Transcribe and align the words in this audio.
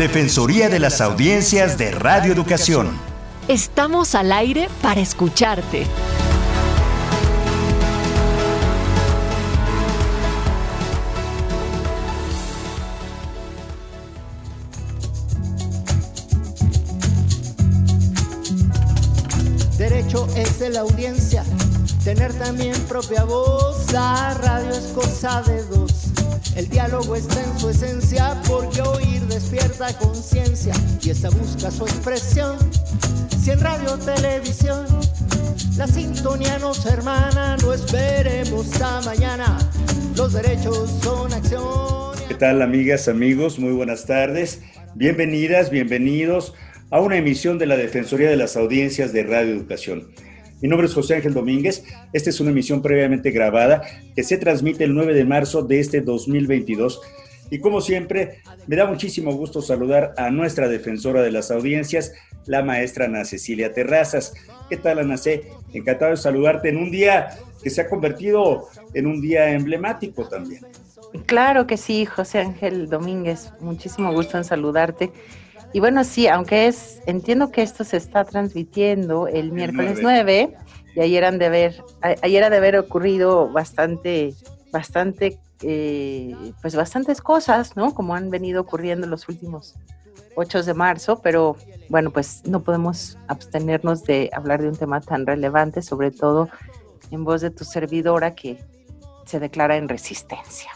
Defensoría 0.00 0.70
de 0.70 0.78
las 0.78 1.02
Audiencias 1.02 1.76
de 1.76 1.90
Radio 1.90 2.32
Educación. 2.32 2.88
Estamos 3.48 4.14
al 4.14 4.32
aire 4.32 4.70
para 4.80 4.98
escucharte. 4.98 5.86
Derecho 19.76 20.26
es 20.34 20.58
de 20.60 20.70
la 20.70 20.80
audiencia, 20.80 21.44
tener 22.04 22.32
también 22.38 22.74
propia 22.88 23.24
voz. 23.24 23.92
La 23.92 24.32
radio 24.32 24.70
es 24.70 24.92
cosa 24.94 25.42
de 25.42 25.62
dos. 25.64 25.89
El 26.56 26.68
diálogo 26.68 27.16
está 27.16 27.42
en 27.42 27.58
su 27.58 27.70
esencia 27.70 28.36
porque 28.46 28.82
oír 28.82 29.22
despierta 29.22 29.96
conciencia 29.98 30.74
y 31.02 31.10
esta 31.10 31.30
busca 31.30 31.70
su 31.70 31.84
expresión. 31.84 32.56
Si 33.42 33.50
en 33.50 33.60
radio 33.60 33.96
televisión 33.98 34.86
la 35.76 35.86
sintonía 35.86 36.58
nos 36.58 36.84
hermana, 36.86 37.56
no 37.62 37.72
esperemos 37.72 38.66
hasta 38.72 39.00
mañana. 39.02 39.58
Los 40.16 40.32
derechos 40.32 40.90
son 41.02 41.32
acción. 41.32 42.16
¿Qué 42.28 42.34
tal 42.34 42.60
amigas, 42.62 43.08
amigos? 43.08 43.58
Muy 43.58 43.72
buenas 43.72 44.04
tardes. 44.06 44.60
Bienvenidas, 44.94 45.70
bienvenidos 45.70 46.54
a 46.90 47.00
una 47.00 47.16
emisión 47.16 47.58
de 47.58 47.66
la 47.66 47.76
Defensoría 47.76 48.28
de 48.28 48.36
las 48.36 48.56
Audiencias 48.56 49.12
de 49.12 49.22
Radio 49.22 49.54
Educación. 49.54 50.08
Mi 50.60 50.68
nombre 50.68 50.86
es 50.86 50.94
José 50.94 51.14
Ángel 51.14 51.32
Domínguez. 51.32 51.84
Esta 52.12 52.28
es 52.28 52.38
una 52.40 52.50
emisión 52.50 52.82
previamente 52.82 53.30
grabada 53.30 53.82
que 54.14 54.22
se 54.22 54.36
transmite 54.36 54.84
el 54.84 54.94
9 54.94 55.14
de 55.14 55.24
marzo 55.24 55.62
de 55.62 55.80
este 55.80 56.02
2022. 56.02 57.00
Y 57.50 57.58
como 57.58 57.80
siempre, 57.80 58.42
me 58.66 58.76
da 58.76 58.86
muchísimo 58.86 59.32
gusto 59.32 59.62
saludar 59.62 60.14
a 60.16 60.30
nuestra 60.30 60.68
defensora 60.68 61.22
de 61.22 61.32
las 61.32 61.50
audiencias, 61.50 62.12
la 62.46 62.62
maestra 62.62 63.06
Ana 63.06 63.24
Cecilia 63.24 63.72
Terrazas. 63.72 64.34
¿Qué 64.68 64.76
tal, 64.76 64.98
Ana 64.98 65.16
C? 65.16 65.44
Encantado 65.72 66.12
de 66.12 66.16
saludarte 66.18 66.68
en 66.68 66.76
un 66.76 66.90
día 66.90 67.38
que 67.62 67.70
se 67.70 67.80
ha 67.80 67.88
convertido 67.88 68.68
en 68.94 69.06
un 69.06 69.20
día 69.20 69.50
emblemático 69.52 70.28
también. 70.28 70.64
Claro 71.26 71.66
que 71.66 71.76
sí, 71.76 72.04
José 72.04 72.38
Ángel 72.38 72.88
Domínguez. 72.88 73.50
Muchísimo 73.60 74.12
gusto 74.12 74.36
en 74.36 74.44
saludarte. 74.44 75.10
Y 75.72 75.80
bueno, 75.80 76.02
sí, 76.04 76.26
aunque 76.26 76.66
es, 76.66 77.00
entiendo 77.06 77.50
que 77.50 77.62
esto 77.62 77.84
se 77.84 77.96
está 77.96 78.24
transmitiendo 78.24 79.28
el, 79.28 79.52
miércoles 79.52 79.98
9. 80.02 80.56
y 80.96 81.00
ayer 81.00 81.24
han 81.24 81.38
de 81.38 81.46
haber, 81.46 81.84
ayer 82.22 82.42
ha 82.42 82.50
de 82.50 82.56
haber 82.56 82.76
ocurrido 82.76 83.48
bastante, 83.50 84.34
bastante, 84.72 85.38
eh, 85.62 86.34
pues 86.60 86.74
bastantes 86.74 87.20
cosas, 87.20 87.76
¿no? 87.76 87.94
Como 87.94 88.14
han 88.14 88.30
venido 88.30 88.60
ocurriendo 88.62 89.06
los 89.06 89.28
últimos 89.28 89.76
8 90.34 90.62
de 90.64 90.74
marzo, 90.74 91.20
pero 91.22 91.56
bueno, 91.88 92.10
pues 92.10 92.42
no 92.46 92.62
podemos 92.62 93.18
abstenernos 93.28 94.02
de 94.04 94.30
hablar 94.32 94.62
de 94.62 94.68
un 94.68 94.76
tema 94.76 95.00
tan 95.00 95.26
relevante, 95.26 95.82
sobre 95.82 96.10
todo 96.10 96.48
en 97.10 97.24
voz 97.24 97.40
de 97.42 97.50
tu 97.50 97.64
servidora 97.64 98.34
que 98.34 98.58
se 99.24 99.38
declara 99.38 99.76
en 99.76 99.88
resistencia. 99.88 100.70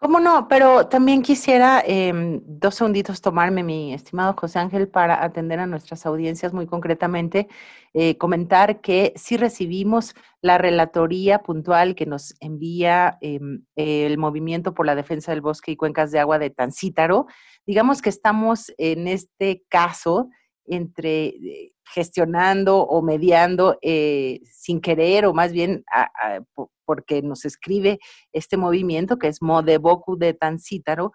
¿Cómo 0.00 0.18
no? 0.18 0.48
Pero 0.48 0.86
también 0.86 1.20
quisiera 1.20 1.82
em, 1.84 2.40
dos 2.46 2.76
segunditos 2.76 3.20
tomarme, 3.20 3.62
mi 3.62 3.92
estimado 3.92 4.34
José 4.34 4.58
Ángel, 4.58 4.88
para 4.88 5.22
atender 5.22 5.60
a 5.60 5.66
nuestras 5.66 6.06
audiencias 6.06 6.54
muy 6.54 6.66
concretamente, 6.66 7.48
eh, 7.92 8.16
comentar 8.16 8.80
que 8.80 9.12
sí 9.16 9.36
recibimos 9.36 10.14
la 10.40 10.56
relatoría 10.56 11.40
puntual 11.40 11.94
que 11.94 12.06
nos 12.06 12.34
envía 12.40 13.18
em, 13.20 13.66
el 13.76 14.16
Movimiento 14.16 14.72
por 14.72 14.86
la 14.86 14.94
Defensa 14.94 15.32
del 15.32 15.42
Bosque 15.42 15.72
y 15.72 15.76
Cuencas 15.76 16.10
de 16.10 16.18
Agua 16.18 16.38
de 16.38 16.48
Tancítaro. 16.48 17.26
Digamos 17.66 18.00
que 18.00 18.08
estamos 18.08 18.72
en 18.78 19.06
este 19.06 19.64
caso 19.68 20.30
entre 20.66 21.26
eh, 21.26 21.72
gestionando 21.92 22.78
o 22.78 23.02
mediando 23.02 23.78
eh, 23.82 24.40
sin 24.44 24.80
querer 24.80 25.26
o 25.26 25.34
más 25.34 25.52
bien 25.52 25.84
porque 26.84 27.22
nos 27.22 27.44
escribe 27.44 27.98
este 28.32 28.56
movimiento 28.56 29.18
que 29.18 29.28
es 29.28 29.42
Modeboku 29.42 30.16
de 30.16 30.34
Tancítaro, 30.34 31.12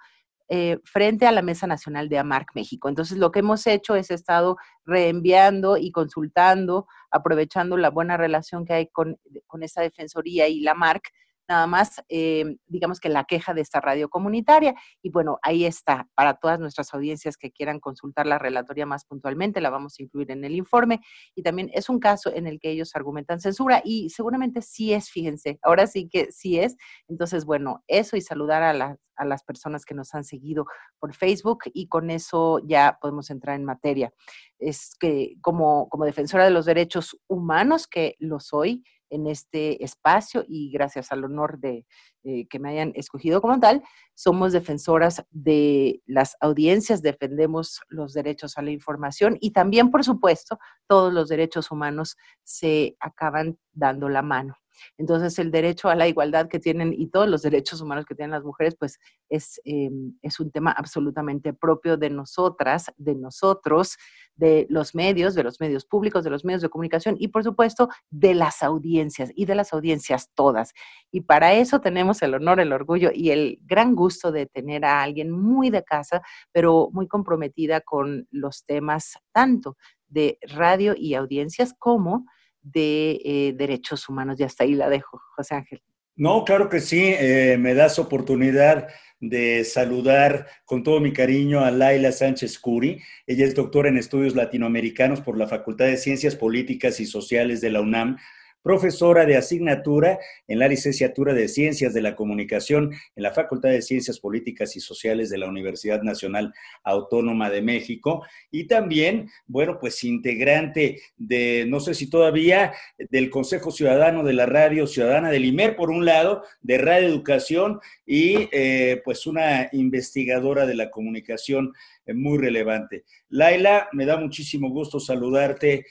eh, 0.48 0.78
frente 0.84 1.26
a 1.26 1.32
la 1.32 1.42
Mesa 1.42 1.66
Nacional 1.66 2.08
de 2.08 2.20
AMARC 2.20 2.50
México. 2.54 2.88
Entonces, 2.88 3.18
lo 3.18 3.32
que 3.32 3.40
hemos 3.40 3.66
hecho 3.66 3.96
es 3.96 4.12
estado 4.12 4.58
reenviando 4.86 5.76
y 5.76 5.92
consultando, 5.92 6.86
aprovechando 7.10 7.78
la 7.78 7.90
buena 7.90 8.16
relación 8.16 8.64
que 8.64 8.74
hay 8.74 8.88
con, 8.90 9.18
con 9.48 9.64
esa 9.64 9.82
defensoría 9.82 10.48
y 10.48 10.60
la 10.60 10.76
MARC, 10.76 11.10
nada 11.48 11.68
más, 11.68 12.04
eh, 12.10 12.58
digamos 12.66 13.00
que 13.00 13.10
la 13.10 13.26
queja 13.26 13.54
de 13.54 13.62
esta 13.62 13.82
radio 13.82 14.10
comunitaria. 14.10 14.76
Y 15.02 15.10
bueno, 15.10 15.38
ahí 15.42 15.66
está, 15.66 16.08
para 16.16 16.36
todas 16.36 16.60
nuestras 16.60 16.94
audiencias 16.94 17.38
que 17.38 17.52
quieran 17.52 17.80
consultar 17.80 18.26
la 18.26 18.40
relatoría 18.40 18.86
más 18.86 19.06
puntualmente, 19.06 19.62
la 19.62 19.70
vamos 19.70 19.96
a 20.00 20.04
incluir 20.04 20.32
en 20.32 20.44
el 20.44 20.56
informe. 20.56 21.02
Y 21.36 21.44
también 21.44 21.70
es 21.74 21.90
un 21.90 22.00
caso 22.00 22.32
en 22.34 22.48
el 22.48 22.60
que 22.60 22.72
ellos 22.72 22.96
argumentan 22.96 23.40
censura 23.40 23.82
y 23.84 24.10
seguramente 24.10 24.62
sí 24.62 24.94
es, 24.94 25.10
fíjense, 25.10 25.60
ahora 25.62 25.88
sí 25.88 26.10
que 26.10 26.32
sí 26.32 26.60
es. 26.60 26.76
Entonces, 27.08 27.46
bueno, 27.46 27.84
eso 27.88 28.18
y 28.18 28.22
saludar 28.22 28.64
a 28.64 28.74
las, 28.74 28.98
a 29.16 29.26
las 29.26 29.44
personas 29.44 29.86
que 29.86 29.96
nos 29.96 30.14
han 30.14 30.24
seguido 30.24 30.66
por 31.00 31.14
Facebook 31.14 31.64
y 31.74 31.88
con 31.88 32.10
eso 32.10 32.60
ya 32.66 32.98
podemos 33.02 33.30
entrar 33.30 33.56
en 33.56 33.66
materia. 33.66 34.14
Es 34.60 34.96
que 35.00 35.36
como, 35.42 35.90
como 35.90 36.06
defensora 36.06 36.46
de 36.46 36.52
los 36.52 36.66
derechos 36.66 37.18
humanos, 37.28 37.88
que 37.88 38.16
lo 38.20 38.40
soy, 38.40 38.84
en 39.10 39.28
este 39.28 39.84
espacio 39.84 40.44
y 40.48 40.72
gracias 40.72 41.12
al 41.12 41.24
honor 41.24 41.60
de 41.60 41.86
eh, 42.24 42.48
que 42.48 42.60
me 42.60 42.70
hayan 42.70 42.92
escogido 42.96 43.42
como 43.42 43.60
tal, 43.60 43.84
somos 44.16 44.52
defensoras 44.52 45.26
de 45.32 46.02
las 46.06 46.36
audiencias, 46.40 47.02
defendemos 47.02 47.82
los 47.88 48.14
derechos 48.14 48.58
a 48.58 48.62
la 48.62 48.72
información 48.72 49.38
y 49.40 49.52
también, 49.52 49.92
por 49.92 50.04
supuesto, 50.04 50.58
todos 50.88 51.14
los 51.14 51.30
derechos 51.30 51.72
humanos 51.72 52.18
se 52.44 52.96
acaban 53.00 53.58
dando 53.74 54.10
la 54.10 54.22
mano. 54.22 54.58
Entonces, 54.98 55.38
el 55.40 55.52
derecho 55.52 55.90
a 55.90 55.96
la 55.96 56.08
igualdad 56.08 56.48
que 56.48 56.60
tienen 56.60 56.94
y 56.94 57.08
todos 57.08 57.28
los 57.28 57.42
derechos 57.42 57.82
humanos 57.82 58.06
que 58.06 58.16
tienen 58.16 58.32
las 58.32 58.44
mujeres, 58.44 58.76
pues 58.78 59.00
es, 59.30 59.60
em, 59.64 60.14
es 60.22 60.40
un 60.40 60.52
tema 60.52 60.72
absolutamente 60.72 61.54
propio 61.54 61.98
de 61.98 62.10
nosotras, 62.10 62.92
de 62.98 63.16
nosotros, 63.16 63.98
de 64.36 64.68
los 64.70 64.96
medios, 64.96 65.34
de 65.34 65.44
los 65.44 65.60
medios 65.60 65.86
públicos, 65.86 66.24
de 66.24 66.30
los 66.30 66.44
medios 66.44 66.62
de 66.62 66.70
comunicación 66.70 67.16
y, 67.18 67.30
por 67.30 67.44
supuesto, 67.44 67.90
de 68.10 68.34
las 68.34 68.64
audiencias 68.64 69.32
y 69.36 69.46
de 69.46 69.56
las 69.56 69.74
audiencias 69.74 70.30
todas. 70.36 70.74
Y 71.12 71.22
para 71.22 71.54
eso 71.54 71.80
tenemos 71.80 72.22
el 72.22 72.34
honor, 72.34 72.60
el 72.60 72.74
orgullo 72.74 73.12
y 73.14 73.32
el 73.32 73.60
gran 73.64 73.96
gusto 73.96 74.32
de 74.32 74.46
tener 74.46 74.86
a 74.86 75.02
alguien 75.02 75.32
muy 75.32 75.70
de 75.70 75.84
casa, 75.84 76.22
pero 76.52 76.90
muy 76.92 77.08
comprometida 77.08 77.82
con 77.82 78.28
los 78.32 78.66
temas 78.66 79.18
tanto 79.32 79.78
de 80.08 80.38
radio 80.42 80.94
y 80.98 81.16
audiencias 81.16 81.74
como 81.78 82.26
de 82.66 83.22
eh, 83.24 83.54
derechos 83.56 84.10
humanos. 84.10 84.40
Y 84.40 84.44
hasta 84.44 84.64
ahí 84.64 84.74
la 84.74 84.90
dejo, 84.90 85.22
José 85.36 85.56
Ángel. 85.56 85.82
No, 86.18 86.46
claro 86.46 86.70
que 86.70 86.80
sí, 86.80 87.14
eh, 87.18 87.58
me 87.60 87.74
das 87.74 88.00
oportunidad 88.00 88.88
de 89.20 89.64
saludar 89.64 90.48
con 90.66 90.84
todo 90.84 91.00
mi 91.00 91.12
cariño 91.12 91.62
a 91.62 91.72
Laila 91.72 92.12
Sánchez 92.12 92.58
Curi. 92.60 93.02
Ella 93.28 93.46
es 93.46 93.56
doctora 93.56 93.90
en 93.90 93.98
estudios 93.98 94.36
latinoamericanos 94.36 95.22
por 95.22 95.38
la 95.38 95.48
Facultad 95.48 95.86
de 95.86 95.98
Ciencias 95.98 96.36
Políticas 96.36 97.00
y 97.00 97.06
Sociales 97.06 97.62
de 97.62 97.70
la 97.70 97.82
UNAM 97.82 98.18
profesora 98.66 99.28
de 99.28 99.38
asignatura 99.38 100.18
en 100.48 100.58
la 100.58 100.68
licenciatura 100.68 101.36
de 101.36 101.48
Ciencias 101.48 101.94
de 101.94 102.02
la 102.02 102.16
Comunicación 102.16 102.92
en 103.16 103.22
la 103.22 103.32
Facultad 103.32 103.70
de 103.70 103.84
Ciencias 103.84 104.20
Políticas 104.20 104.76
y 104.76 104.80
Sociales 104.80 105.30
de 105.30 105.38
la 105.38 105.48
Universidad 105.48 106.02
Nacional 106.02 106.52
Autónoma 106.84 107.52
de 107.52 107.62
México 107.62 108.26
y 108.50 108.64
también, 108.64 109.30
bueno, 109.46 109.78
pues 109.80 110.04
integrante 110.04 111.00
de, 111.16 111.66
no 111.68 111.80
sé 111.80 111.94
si 111.94 112.10
todavía, 112.10 112.74
del 112.98 113.30
Consejo 113.30 113.70
Ciudadano 113.70 114.24
de 114.24 114.34
la 114.34 114.48
Radio 114.48 114.88
Ciudadana 114.88 115.30
del 115.30 115.46
IMER, 115.46 115.76
por 115.76 115.92
un 115.92 116.04
lado, 116.04 116.42
de 116.64 116.80
Radio 116.80 117.08
Educación 117.08 117.80
y 118.04 118.50
eh, 118.52 119.00
pues 119.06 119.28
una 119.28 119.70
investigadora 119.74 120.66
de 120.66 120.74
la 120.74 120.90
comunicación 120.90 121.72
eh, 122.08 122.16
muy 122.16 122.40
relevante. 122.40 123.06
Laila, 123.30 123.90
me 123.92 124.08
da 124.08 124.18
muchísimo 124.18 124.72
gusto 124.72 125.00
saludarte 125.00 125.86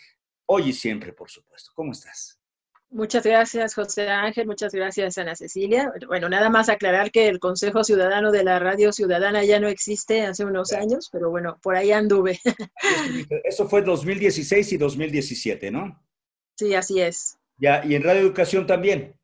hoy 0.46 0.70
y 0.70 0.72
siempre, 0.72 1.12
por 1.12 1.30
supuesto. 1.30 1.70
¿Cómo 1.76 1.92
estás? 1.92 2.40
Muchas 2.94 3.24
gracias, 3.24 3.74
José 3.74 4.08
Ángel. 4.08 4.46
Muchas 4.46 4.72
gracias, 4.72 5.18
Ana 5.18 5.34
Cecilia. 5.34 5.92
Bueno, 6.06 6.28
nada 6.28 6.48
más 6.48 6.68
aclarar 6.68 7.10
que 7.10 7.26
el 7.26 7.40
Consejo 7.40 7.82
Ciudadano 7.82 8.30
de 8.30 8.44
la 8.44 8.60
Radio 8.60 8.92
Ciudadana 8.92 9.42
ya 9.42 9.58
no 9.58 9.66
existe 9.66 10.22
hace 10.22 10.44
unos 10.44 10.72
años, 10.72 11.08
pero 11.10 11.28
bueno, 11.28 11.58
por 11.60 11.74
ahí 11.74 11.90
anduve. 11.90 12.38
Eso 13.42 13.68
fue 13.68 13.82
2016 13.82 14.74
y 14.74 14.76
2017, 14.76 15.72
¿no? 15.72 16.00
Sí, 16.56 16.72
así 16.76 17.00
es. 17.00 17.36
Ya, 17.56 17.84
y 17.84 17.96
en 17.96 18.04
Radio 18.04 18.20
Educación 18.20 18.64
también. 18.64 19.18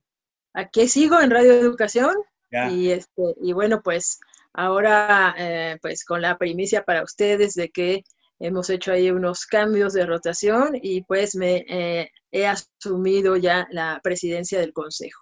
Aquí 0.52 0.88
sigo 0.88 1.20
en 1.20 1.30
Radio 1.30 1.52
Educación. 1.52 2.16
Y, 2.72 2.90
este, 2.90 3.22
y 3.40 3.52
bueno, 3.52 3.82
pues 3.84 4.18
ahora, 4.52 5.32
eh, 5.38 5.78
pues 5.80 6.04
con 6.04 6.22
la 6.22 6.36
primicia 6.38 6.82
para 6.82 7.04
ustedes 7.04 7.54
de 7.54 7.70
que 7.70 8.02
hemos 8.40 8.70
hecho 8.70 8.92
ahí 8.92 9.10
unos 9.10 9.46
cambios 9.46 9.92
de 9.92 10.06
rotación 10.06 10.70
y 10.74 11.02
pues 11.04 11.36
me 11.36 11.64
eh, 11.68 12.10
he 12.32 12.46
asumido 12.46 13.36
ya 13.36 13.68
la 13.70 14.00
presidencia 14.02 14.58
del 14.58 14.72
consejo. 14.72 15.20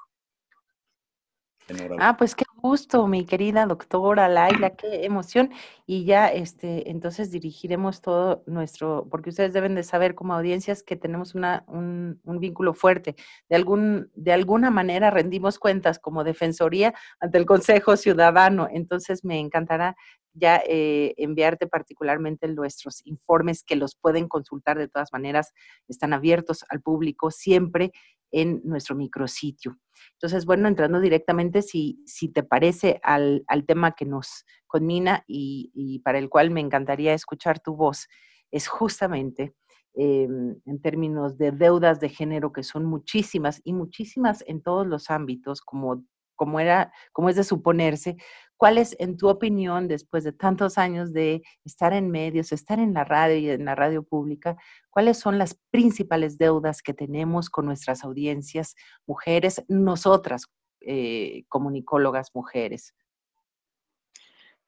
Ah, 1.98 2.16
pues 2.16 2.34
qué 2.34 2.44
gusto, 2.60 3.06
mi 3.06 3.24
querida 3.24 3.66
doctora 3.66 4.28
Laila, 4.28 4.70
qué 4.76 5.04
emoción. 5.04 5.50
Y 5.86 6.04
ya, 6.04 6.28
este, 6.28 6.90
entonces 6.90 7.30
dirigiremos 7.30 8.02
todo 8.02 8.42
nuestro, 8.46 9.06
porque 9.10 9.30
ustedes 9.30 9.52
deben 9.52 9.74
de 9.74 9.82
saber 9.82 10.14
como 10.14 10.34
audiencias 10.34 10.82
que 10.82 10.96
tenemos 10.96 11.34
una, 11.34 11.64
un, 11.68 12.20
un, 12.24 12.40
vínculo 12.40 12.74
fuerte. 12.74 13.16
De, 13.48 13.56
algún, 13.56 14.10
de 14.14 14.32
alguna 14.32 14.70
manera 14.70 15.10
rendimos 15.10 15.58
cuentas 15.58 15.98
como 15.98 16.24
defensoría 16.24 16.94
ante 17.20 17.38
el 17.38 17.46
Consejo 17.46 17.96
Ciudadano. 17.96 18.68
Entonces 18.70 19.24
me 19.24 19.38
encantará 19.38 19.96
ya 20.34 20.62
eh, 20.66 21.14
enviarte 21.16 21.66
particularmente 21.66 22.48
nuestros 22.48 23.04
informes 23.06 23.62
que 23.64 23.76
los 23.76 23.96
pueden 23.96 24.28
consultar 24.28 24.78
de 24.78 24.88
todas 24.88 25.12
maneras, 25.12 25.52
están 25.88 26.12
abiertos 26.12 26.64
al 26.68 26.80
público 26.80 27.30
siempre 27.30 27.92
en 28.30 28.60
nuestro 28.64 28.94
micrositio. 28.96 29.78
Entonces, 30.12 30.44
bueno, 30.46 30.68
entrando 30.68 31.00
directamente, 31.00 31.62
si, 31.62 32.02
si 32.06 32.28
te 32.28 32.42
parece 32.42 33.00
al, 33.02 33.44
al 33.48 33.66
tema 33.66 33.92
que 33.92 34.04
nos 34.04 34.44
conmina 34.66 35.24
y, 35.26 35.70
y, 35.74 36.00
para 36.00 36.18
el 36.18 36.28
cual 36.28 36.50
me 36.50 36.60
encantaría 36.60 37.14
escuchar 37.14 37.60
tu 37.60 37.74
voz, 37.74 38.08
es 38.50 38.68
justamente 38.68 39.54
eh, 39.94 40.28
en 40.64 40.80
términos 40.80 41.38
de 41.38 41.50
deudas 41.50 42.00
de 42.00 42.08
género, 42.08 42.52
que 42.52 42.62
son 42.62 42.84
muchísimas 42.84 43.60
y 43.64 43.72
muchísimas 43.72 44.44
en 44.46 44.62
todos 44.62 44.86
los 44.86 45.10
ámbitos, 45.10 45.60
como 45.60 46.04
como, 46.38 46.60
era, 46.60 46.92
es 47.28 47.36
de 47.36 47.44
suponerse, 47.44 48.16
¿cuál 48.56 48.78
es, 48.78 48.96
en 49.00 49.16
tu 49.16 49.28
opinión, 49.28 49.88
después 49.88 50.22
de 50.24 50.32
tantos 50.32 50.78
años 50.78 51.12
de 51.12 51.42
estar 51.64 51.92
en 51.92 52.10
medios, 52.10 52.52
estar 52.52 52.78
en 52.78 52.94
la 52.94 53.04
radio 53.04 53.36
y 53.36 53.50
en 53.50 53.64
la 53.64 53.74
radio 53.74 54.04
pública, 54.04 54.56
cuáles 54.88 55.18
son 55.18 55.36
las 55.36 55.58
principales 55.70 56.38
deudas 56.38 56.80
que 56.80 56.94
tenemos 56.94 57.50
con 57.50 57.66
nuestras 57.66 58.04
audiencias 58.04 58.76
mujeres, 59.04 59.64
nosotras, 59.68 60.46
eh, 60.80 61.44
comunicólogas 61.48 62.30
mujeres? 62.34 62.94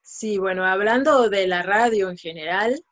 Sí, 0.03 0.39
bueno, 0.39 0.67
hablando 0.67 1.31
de 1.31 1.47
la 1.47 1.63
radio 1.63 2.11
en 2.11 2.17
general, 2.17 2.83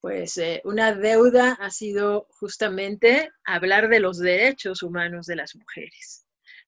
pues 0.00 0.36
eh, 0.38 0.60
una 0.64 0.92
deuda 0.92 1.52
ha 1.60 1.70
sido 1.70 2.26
justamente 2.30 3.30
hablar 3.44 3.88
de 3.88 4.00
los 4.00 4.18
derechos 4.18 4.82
humanos 4.82 5.26
de 5.26 5.36
las 5.36 5.54
mujeres 5.54 6.23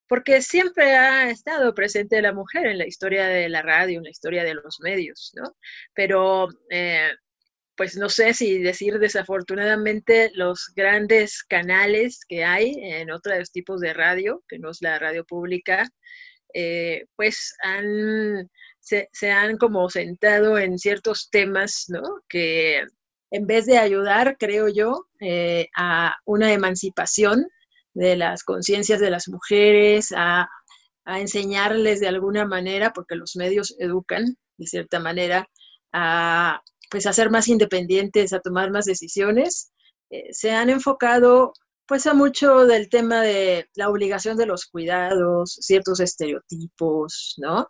porque 0.07 0.41
siempre 0.41 0.95
ha 0.95 1.29
estado 1.29 1.73
presente 1.73 2.21
la 2.21 2.33
mujer 2.33 2.67
en 2.67 2.77
la 2.77 2.87
historia 2.87 3.27
de 3.27 3.49
la 3.49 3.61
radio, 3.61 3.97
en 3.97 4.05
la 4.05 4.09
historia 4.09 4.43
de 4.43 4.55
los 4.55 4.79
medios, 4.81 5.31
¿no? 5.35 5.55
Pero, 5.93 6.47
eh, 6.69 7.11
pues 7.75 7.95
no 7.95 8.09
sé 8.09 8.33
si 8.33 8.59
decir 8.59 8.97
desafortunadamente 8.99 10.31
los 10.33 10.73
grandes 10.75 11.43
canales 11.43 12.21
que 12.27 12.43
hay 12.43 12.75
en 12.81 13.11
otros 13.11 13.51
tipos 13.51 13.81
de 13.81 13.93
radio, 13.93 14.43
que 14.47 14.57
no 14.59 14.71
es 14.71 14.81
la 14.81 14.97
radio 14.97 15.23
pública, 15.25 15.87
eh, 16.53 17.05
pues 17.15 17.55
han, 17.61 18.49
se, 18.79 19.31
han 19.31 19.57
como 19.57 19.89
sentado 19.89 20.57
en 20.57 20.79
ciertos 20.79 21.29
temas, 21.29 21.85
¿no? 21.89 22.01
Que 22.27 22.83
en 23.31 23.45
vez 23.45 23.65
de 23.65 23.77
ayudar, 23.77 24.37
creo 24.39 24.69
yo, 24.69 25.07
eh, 25.19 25.67
a 25.75 26.17
una 26.25 26.53
emancipación 26.53 27.47
de 27.97 28.15
las 28.15 28.43
conciencias 28.43 28.99
de 28.99 29.09
las 29.09 29.27
mujeres, 29.27 30.13
a, 30.15 30.47
enseñarles 31.05 32.01
de 32.01 32.09
alguna 32.09 32.45
manera, 32.45 32.91
porque 32.91 33.15
los 33.15 33.37
medios 33.37 33.75
educan 33.79 34.35
de 34.57 34.67
cierta 34.67 34.99
manera, 34.99 35.47
a 35.93 36.61
pues 36.91 37.05
ser 37.05 37.29
más 37.29 37.47
independientes, 37.47 38.33
a 38.33 38.41
tomar 38.41 38.71
más 38.71 38.83
decisiones, 38.83 39.71
eh, 40.09 40.27
se 40.31 40.51
han 40.51 40.69
enfocado 40.69 41.53
pues 41.85 42.07
a 42.07 42.13
mucho 42.13 42.65
del 42.65 42.89
tema 42.89 43.21
de 43.21 43.69
la 43.75 43.89
obligación 43.89 44.35
de 44.35 44.47
los 44.47 44.65
cuidados, 44.65 45.57
ciertos 45.61 46.01
estereotipos, 46.01 47.35
¿no? 47.37 47.69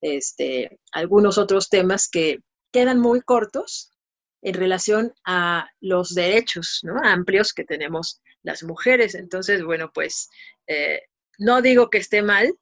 Este, 0.00 0.80
algunos 0.90 1.38
otros 1.38 1.68
temas 1.68 2.08
que 2.08 2.40
quedan 2.72 2.98
muy 2.98 3.20
cortos 3.20 3.93
en 4.44 4.54
relación 4.54 5.14
a 5.24 5.70
los 5.80 6.14
derechos 6.14 6.80
¿no? 6.82 7.00
amplios 7.02 7.54
que 7.54 7.64
tenemos 7.64 8.20
las 8.42 8.62
mujeres. 8.62 9.14
Entonces, 9.14 9.64
bueno, 9.64 9.90
pues 9.92 10.28
eh, 10.66 11.00
no 11.38 11.62
digo 11.62 11.88
que 11.88 11.98
esté 11.98 12.22
mal, 12.22 12.54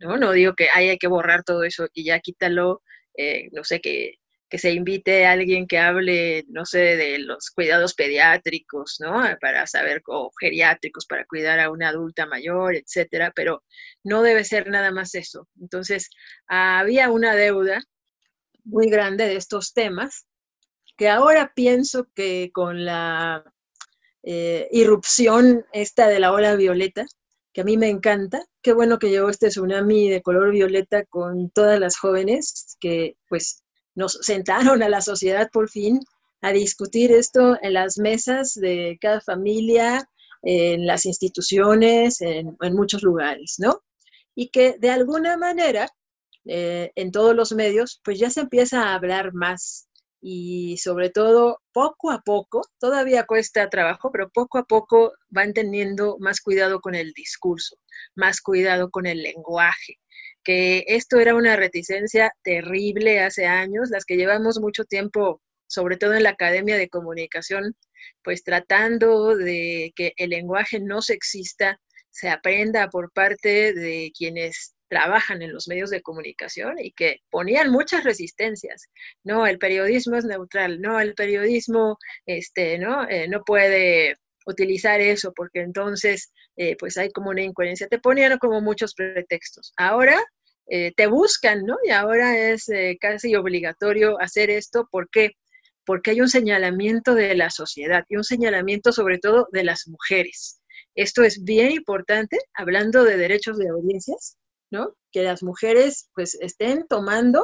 ¿no? 0.00 0.16
No 0.16 0.32
digo 0.32 0.54
que 0.54 0.68
hay 0.74 0.98
que 0.98 1.06
borrar 1.06 1.44
todo 1.44 1.62
eso 1.62 1.86
y 1.94 2.04
ya 2.04 2.18
quítalo, 2.18 2.82
eh, 3.16 3.50
no 3.52 3.62
sé, 3.62 3.80
que, 3.80 4.14
que 4.50 4.58
se 4.58 4.72
invite 4.72 5.26
a 5.26 5.32
alguien 5.32 5.68
que 5.68 5.78
hable, 5.78 6.44
no 6.48 6.66
sé, 6.66 6.96
de 6.96 7.20
los 7.20 7.50
cuidados 7.50 7.94
pediátricos, 7.94 8.96
¿no? 8.98 9.22
Para 9.40 9.68
saber, 9.68 10.02
o 10.06 10.32
geriátricos, 10.40 11.06
para 11.06 11.24
cuidar 11.24 11.60
a 11.60 11.70
una 11.70 11.90
adulta 11.90 12.26
mayor, 12.26 12.74
etcétera, 12.74 13.32
pero 13.34 13.62
no 14.02 14.22
debe 14.22 14.42
ser 14.42 14.68
nada 14.68 14.90
más 14.90 15.14
eso. 15.14 15.48
Entonces, 15.60 16.10
había 16.48 17.10
una 17.10 17.36
deuda 17.36 17.80
muy 18.64 18.90
grande 18.90 19.28
de 19.28 19.36
estos 19.36 19.72
temas 19.72 20.27
que 20.98 21.08
ahora 21.08 21.52
pienso 21.54 22.08
que 22.12 22.50
con 22.52 22.84
la 22.84 23.44
eh, 24.24 24.68
irrupción 24.72 25.64
esta 25.72 26.08
de 26.08 26.18
la 26.18 26.32
ola 26.32 26.56
violeta, 26.56 27.06
que 27.52 27.60
a 27.60 27.64
mí 27.64 27.76
me 27.76 27.88
encanta. 27.88 28.44
Qué 28.62 28.72
bueno 28.72 28.98
que 28.98 29.08
llegó 29.08 29.30
este 29.30 29.48
tsunami 29.48 30.10
de 30.10 30.22
color 30.22 30.50
violeta 30.50 31.04
con 31.04 31.50
todas 31.50 31.78
las 31.78 31.96
jóvenes 31.96 32.76
que 32.80 33.16
pues 33.28 33.62
nos 33.94 34.18
sentaron 34.22 34.82
a 34.82 34.88
la 34.88 35.00
sociedad 35.00 35.48
por 35.52 35.70
fin 35.70 36.00
a 36.42 36.52
discutir 36.52 37.12
esto 37.12 37.56
en 37.62 37.74
las 37.74 37.96
mesas 37.98 38.54
de 38.54 38.98
cada 39.00 39.20
familia, 39.20 40.08
en 40.42 40.84
las 40.84 41.06
instituciones, 41.06 42.20
en, 42.20 42.56
muchos 42.74 43.02
lugares, 43.04 43.54
¿no? 43.58 43.82
Y 44.34 44.48
que 44.50 44.76
de 44.78 44.90
alguna 44.90 45.36
manera, 45.36 45.88
eh, 46.44 46.90
en 46.96 47.12
todos 47.12 47.36
los 47.36 47.52
medios, 47.52 48.00
pues 48.04 48.18
ya 48.18 48.30
se 48.30 48.40
empieza 48.40 48.82
a 48.82 48.94
hablar 48.94 49.32
más 49.32 49.87
y 50.20 50.76
sobre 50.78 51.10
todo 51.10 51.60
poco 51.72 52.10
a 52.10 52.20
poco, 52.22 52.62
todavía 52.78 53.24
cuesta 53.26 53.68
trabajo, 53.70 54.10
pero 54.10 54.30
poco 54.30 54.58
a 54.58 54.64
poco 54.64 55.12
van 55.28 55.52
teniendo 55.52 56.16
más 56.18 56.40
cuidado 56.40 56.80
con 56.80 56.94
el 56.94 57.12
discurso, 57.12 57.76
más 58.14 58.40
cuidado 58.40 58.90
con 58.90 59.06
el 59.06 59.22
lenguaje, 59.22 59.98
que 60.42 60.84
esto 60.88 61.18
era 61.18 61.34
una 61.34 61.56
reticencia 61.56 62.32
terrible 62.42 63.20
hace 63.20 63.46
años, 63.46 63.90
las 63.90 64.04
que 64.04 64.16
llevamos 64.16 64.60
mucho 64.60 64.84
tiempo, 64.84 65.40
sobre 65.66 65.96
todo 65.96 66.14
en 66.14 66.24
la 66.24 66.30
Academia 66.30 66.76
de 66.76 66.88
Comunicación, 66.88 67.76
pues 68.22 68.42
tratando 68.42 69.36
de 69.36 69.92
que 69.94 70.14
el 70.16 70.30
lenguaje 70.30 70.80
no 70.80 71.02
sexista 71.02 71.80
se 72.10 72.28
aprenda 72.28 72.88
por 72.88 73.12
parte 73.12 73.72
de 73.72 74.10
quienes 74.16 74.74
trabajan 74.88 75.42
en 75.42 75.52
los 75.52 75.68
medios 75.68 75.90
de 75.90 76.02
comunicación 76.02 76.78
y 76.78 76.92
que 76.92 77.20
ponían 77.30 77.70
muchas 77.70 78.04
resistencias. 78.04 78.88
No, 79.22 79.46
el 79.46 79.58
periodismo 79.58 80.16
es 80.16 80.24
neutral, 80.24 80.80
no, 80.80 81.00
el 81.00 81.14
periodismo 81.14 81.98
este, 82.26 82.78
¿no? 82.78 83.08
Eh, 83.08 83.28
no 83.28 83.44
puede 83.44 84.16
utilizar 84.46 85.00
eso 85.00 85.32
porque 85.34 85.60
entonces 85.60 86.32
eh, 86.56 86.76
pues 86.78 86.96
hay 86.96 87.10
como 87.10 87.30
una 87.30 87.42
incoherencia. 87.42 87.88
Te 87.88 87.98
ponían 87.98 88.38
como 88.38 88.60
muchos 88.60 88.94
pretextos. 88.94 89.72
Ahora 89.76 90.18
eh, 90.66 90.92
te 90.96 91.06
buscan, 91.06 91.64
¿no? 91.64 91.76
Y 91.84 91.90
ahora 91.90 92.36
es 92.36 92.66
casi 93.00 93.34
obligatorio 93.36 94.20
hacer 94.20 94.50
esto. 94.50 94.88
¿Por 94.90 95.08
qué? 95.10 95.32
Porque 95.84 96.10
hay 96.12 96.20
un 96.20 96.28
señalamiento 96.28 97.14
de 97.14 97.34
la 97.34 97.50
sociedad 97.50 98.04
y 98.08 98.16
un 98.16 98.24
señalamiento 98.24 98.92
sobre 98.92 99.18
todo 99.18 99.48
de 99.52 99.64
las 99.64 99.86
mujeres. 99.86 100.60
Esto 100.94 101.22
es 101.22 101.44
bien 101.44 101.70
importante, 101.70 102.38
hablando 102.54 103.04
de 103.04 103.16
derechos 103.16 103.56
de 103.56 103.68
audiencias, 103.68 104.36
¿no? 104.70 104.94
Que 105.12 105.22
las 105.22 105.42
mujeres 105.42 106.10
pues 106.14 106.34
estén 106.34 106.86
tomando 106.88 107.42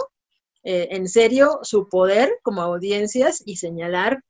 eh, 0.63 0.89
en 0.91 1.09
serio 1.09 1.61
su 1.63 1.89
poder 1.89 2.39
como 2.43 2.63
audiencias 2.63 3.43
y 3.45 3.57
señalar 3.57 4.23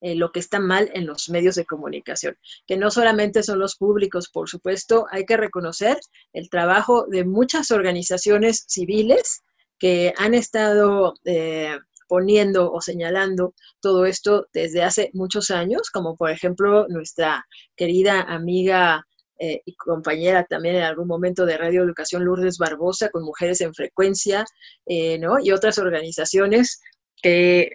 eh, 0.00 0.14
lo 0.14 0.30
que 0.30 0.40
está 0.40 0.60
mal 0.60 0.90
en 0.94 1.06
los 1.06 1.30
medios 1.30 1.54
de 1.54 1.64
comunicación, 1.64 2.36
que 2.66 2.76
no 2.76 2.90
solamente 2.90 3.42
son 3.42 3.58
los 3.58 3.76
públicos, 3.76 4.28
por 4.28 4.48
supuesto, 4.48 5.06
hay 5.10 5.24
que 5.24 5.36
reconocer 5.36 5.98
el 6.32 6.50
trabajo 6.50 7.06
de 7.08 7.24
muchas 7.24 7.70
organizaciones 7.70 8.64
civiles 8.68 9.42
que 9.78 10.12
han 10.18 10.34
estado 10.34 11.14
eh, 11.24 11.78
poniendo 12.08 12.72
o 12.72 12.80
señalando 12.80 13.54
todo 13.80 14.06
esto 14.06 14.48
desde 14.52 14.82
hace 14.82 15.10
muchos 15.14 15.50
años, 15.50 15.90
como 15.90 16.16
por 16.16 16.30
ejemplo 16.30 16.86
nuestra 16.88 17.46
querida 17.74 18.20
amiga 18.22 19.05
eh, 19.38 19.60
y 19.64 19.74
compañera 19.74 20.44
también 20.44 20.76
en 20.76 20.82
algún 20.82 21.06
momento 21.06 21.44
de 21.46 21.58
Radio 21.58 21.82
Educación 21.82 22.24
Lourdes 22.24 22.58
Barbosa 22.58 23.10
con 23.10 23.22
Mujeres 23.22 23.60
en 23.60 23.74
Frecuencia, 23.74 24.44
eh, 24.86 25.18
¿no? 25.18 25.38
Y 25.38 25.50
otras 25.52 25.78
organizaciones 25.78 26.80
que 27.22 27.72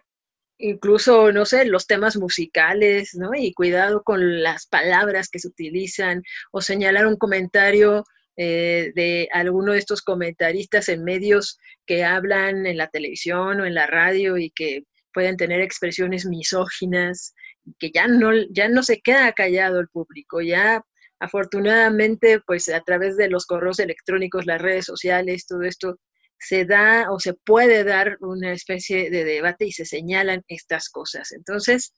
incluso, 0.58 1.32
no 1.32 1.46
sé, 1.46 1.66
los 1.66 1.88
temas 1.88 2.18
musicales, 2.18 3.16
¿no? 3.16 3.32
Y 3.36 3.54
cuidado 3.54 4.04
con 4.04 4.42
las 4.44 4.68
palabras 4.68 5.30
que 5.30 5.40
se 5.40 5.48
utilizan 5.48 6.24
o 6.52 6.62
señalar 6.62 7.08
un 7.08 7.18
comentario 7.18 8.06
eh, 8.38 8.92
de 8.96 9.28
alguno 9.34 9.74
de 9.74 9.80
estos 9.80 10.02
comentaristas 10.02 10.90
en 10.90 11.04
medios 11.04 11.60
que 11.86 12.04
hablan 12.04 12.66
en 12.66 12.78
la 12.78 12.88
televisión 12.88 13.62
o 13.62 13.66
en 13.66 13.76
la 13.76 13.88
radio 13.88 14.38
y 14.38 14.52
que 14.52 14.84
pueden 15.14 15.38
tener 15.38 15.62
expresiones 15.62 16.26
misóginas, 16.26 17.36
que 17.78 17.92
ya 17.92 18.08
no, 18.08 18.32
ya 18.50 18.70
no 18.70 18.84
se 18.84 19.02
queda 19.02 19.34
callado 19.34 19.80
el 19.80 19.90
público, 19.90 20.42
ya 20.42 20.84
afortunadamente, 21.22 22.42
pues 22.42 22.68
a 22.70 22.82
través 22.82 23.16
de 23.16 23.30
los 23.30 23.46
correos 23.46 23.78
electrónicos, 23.80 24.48
las 24.48 24.60
redes 24.60 24.86
sociales, 24.86 25.46
todo 25.46 25.62
esto, 25.62 26.00
se 26.40 26.66
da 26.66 27.12
o 27.12 27.20
se 27.20 27.36
puede 27.36 27.84
dar 27.84 28.18
una 28.22 28.52
especie 28.54 29.12
de 29.12 29.24
debate 29.24 29.66
y 29.66 29.72
se 29.72 29.86
señalan 29.86 30.44
estas 30.48 30.90
cosas. 30.90 31.32
Entonces, 31.32 31.94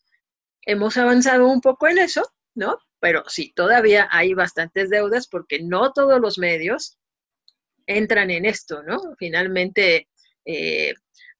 hemos 0.66 0.98
avanzado 0.98 1.48
un 1.48 1.62
poco 1.62 1.88
en 1.88 2.00
eso, 2.00 2.22
¿no? 2.54 2.78
Pero 3.00 3.24
sí, 3.28 3.54
todavía 3.56 4.10
hay 4.12 4.34
bastantes 4.34 4.90
deudas 4.90 5.30
porque 5.30 5.64
no 5.64 5.94
todos 5.94 6.20
los 6.20 6.38
medios 6.38 7.00
entran 7.88 8.30
en 8.30 8.44
esto, 8.44 8.84
¿no? 8.84 9.00
Finalmente, 9.18 10.10
eh, 10.44 10.94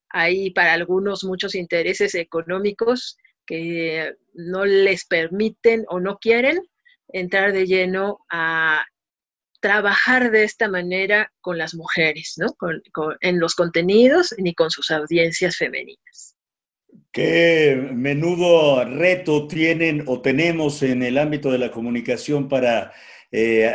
hay 0.08 0.52
para 0.52 0.72
algunos 0.72 1.26
muchos 1.26 1.54
intereses 1.54 2.16
económicos 2.16 3.18
que 3.46 4.16
no 4.34 4.64
les 4.64 5.04
permiten 5.04 5.84
o 5.90 6.00
no 6.00 6.18
quieren 6.20 6.62
entrar 7.14 7.54
de 7.54 7.66
lleno 7.66 8.20
a 8.30 8.86
trabajar 9.62 10.32
de 10.32 10.44
esta 10.44 10.68
manera 10.68 11.32
con 11.40 11.58
las 11.58 11.74
mujeres, 11.74 12.34
¿no? 12.38 12.48
en 13.22 13.40
los 13.40 13.56
contenidos 13.56 14.36
ni 14.38 14.54
con 14.54 14.70
sus 14.70 14.92
audiencias 14.92 15.56
femeninas. 15.56 16.36
¿Qué 17.14 17.90
menudo 17.94 18.84
reto 18.84 19.48
tienen 19.48 20.04
o 20.08 20.22
tenemos 20.22 20.84
en 20.84 21.02
el 21.02 21.18
ámbito 21.18 21.50
de 21.52 21.60
la 21.60 21.72
comunicación 21.72 22.50
para 22.50 22.92
eh, 23.32 23.72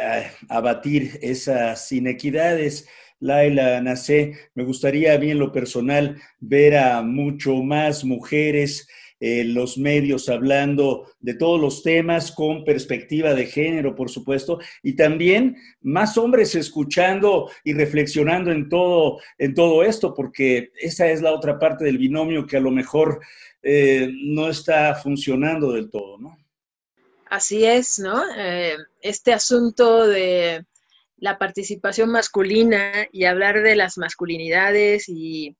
abatir 0.49 1.19
esas 1.23 1.91
inequidades? 1.91 2.87
Laila 3.21 3.81
Nacé, 3.81 4.51
me 4.55 4.65
gustaría 4.65 5.15
a 5.15 5.19
mí 5.19 5.31
en 5.31 5.39
lo 5.39 5.53
personal 5.53 6.21
ver 6.39 6.77
a 6.77 7.03
mucho 7.03 7.55
más 7.63 8.05
mujeres 8.05 8.89
eh, 9.21 9.45
los 9.45 9.79
medios 9.79 10.29
hablando 10.29 11.11
de 11.19 11.35
todos 11.35 11.61
los 11.61 11.83
temas 11.83 12.31
con 12.31 12.65
perspectiva 12.65 13.35
de 13.35 13.47
género, 13.47 13.95
por 13.95 14.11
supuesto, 14.11 14.61
y 14.83 14.95
también 14.95 15.57
más 15.81 16.17
hombres 16.17 16.55
escuchando 16.55 17.51
y 17.65 17.73
reflexionando 17.73 18.53
en 18.53 18.69
todo, 18.69 19.19
en 19.39 19.55
todo 19.55 19.83
esto, 19.83 20.15
porque 20.15 20.71
esa 20.81 21.09
es 21.09 21.21
la 21.21 21.33
otra 21.33 21.59
parte 21.59 21.85
del 21.85 21.99
binomio 21.99 22.47
que 22.47 22.57
a 22.57 22.61
lo 22.61 22.71
mejor 22.71 23.21
eh, 23.63 24.09
no 24.25 24.49
está 24.49 24.95
funcionando 24.95 25.73
del 25.73 25.91
todo, 25.91 26.19
¿no? 26.19 26.39
Así 27.29 27.65
es, 27.65 27.99
¿no? 27.99 28.23
Eh, 28.37 28.77
este 29.03 29.33
asunto 29.33 30.07
de 30.07 30.65
la 31.17 31.39
participación 31.39 32.11
masculina 32.11 32.93
y 33.13 33.25
hablar 33.25 33.63
de 33.63 33.77
las 33.77 33.99
masculinidades 33.99 35.09
y 35.09 35.57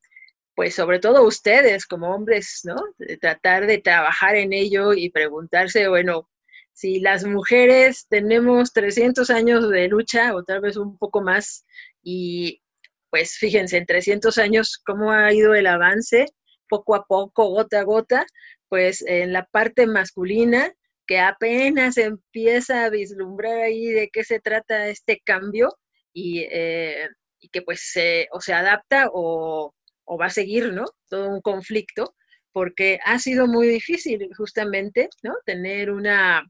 pues 0.59 0.75
sobre 0.75 0.99
todo 0.99 1.23
ustedes 1.23 1.87
como 1.87 2.13
hombres, 2.13 2.63
¿no? 2.65 2.75
tratar 3.21 3.69
de 3.69 3.79
trabajar 3.79 4.35
en 4.35 4.53
ello 4.53 4.93
y 4.93 5.09
preguntarse, 5.09 5.87
bueno, 5.87 6.29
si 6.73 6.99
las 6.99 7.25
mujeres 7.25 8.09
tenemos 8.09 8.73
300 8.73 9.31
años 9.31 9.71
de 9.71 9.87
lucha 9.87 10.35
o 10.35 10.43
tal 10.43 10.61
vez 10.61 10.77
un 10.77 10.99
poco 10.99 11.21
más 11.23 11.65
y 12.03 12.61
pues 13.09 13.37
fíjense, 13.37 13.77
en 13.77 13.87
300 13.87 14.37
años 14.39 14.83
cómo 14.85 15.13
ha 15.13 15.33
ido 15.33 15.55
el 15.55 15.69
avance, 15.69 16.27
poco 16.69 16.97
a 16.97 17.05
poco, 17.05 17.51
gota 17.51 17.79
a 17.79 17.85
gota, 17.85 18.27
pues 18.69 19.05
en 19.07 19.33
la 19.33 19.45
parte 19.45 19.87
masculina 19.87 20.75
que 21.07 21.21
apenas 21.21 21.99
empieza 21.99 22.87
a 22.87 22.91
vislumbrar 22.91 23.59
ahí 23.59 23.87
de 23.87 24.11
qué 24.13 24.25
se 24.25 24.41
trata 24.41 24.89
este 24.89 25.23
cambio 25.25 25.79
y, 26.13 26.41
eh, 26.51 27.11
que 27.53 27.63
pues 27.63 27.93
se, 27.93 28.27
o 28.33 28.41
se 28.41 28.55
adapta 28.55 29.07
o 29.13 29.73
o 30.09 30.19
va 30.19 30.27
a 30.27 30.31
seguir, 30.31 30.73
¿no? 30.73 30.87
Todo 31.09 31.29
un 31.29 31.41
conflicto, 31.41 32.15
porque 32.53 32.99
ha 33.05 33.19
sido 33.19 33.47
muy 33.47 33.69
difícil 33.69 34.29
justamente, 34.37 35.09
¿no? 35.23 35.35
Tener 35.45 35.91
una 35.91 36.43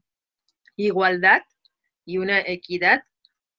igualdad 0.75 1.41
y 2.05 2.17
una 2.17 2.39
equidad, 2.39 3.03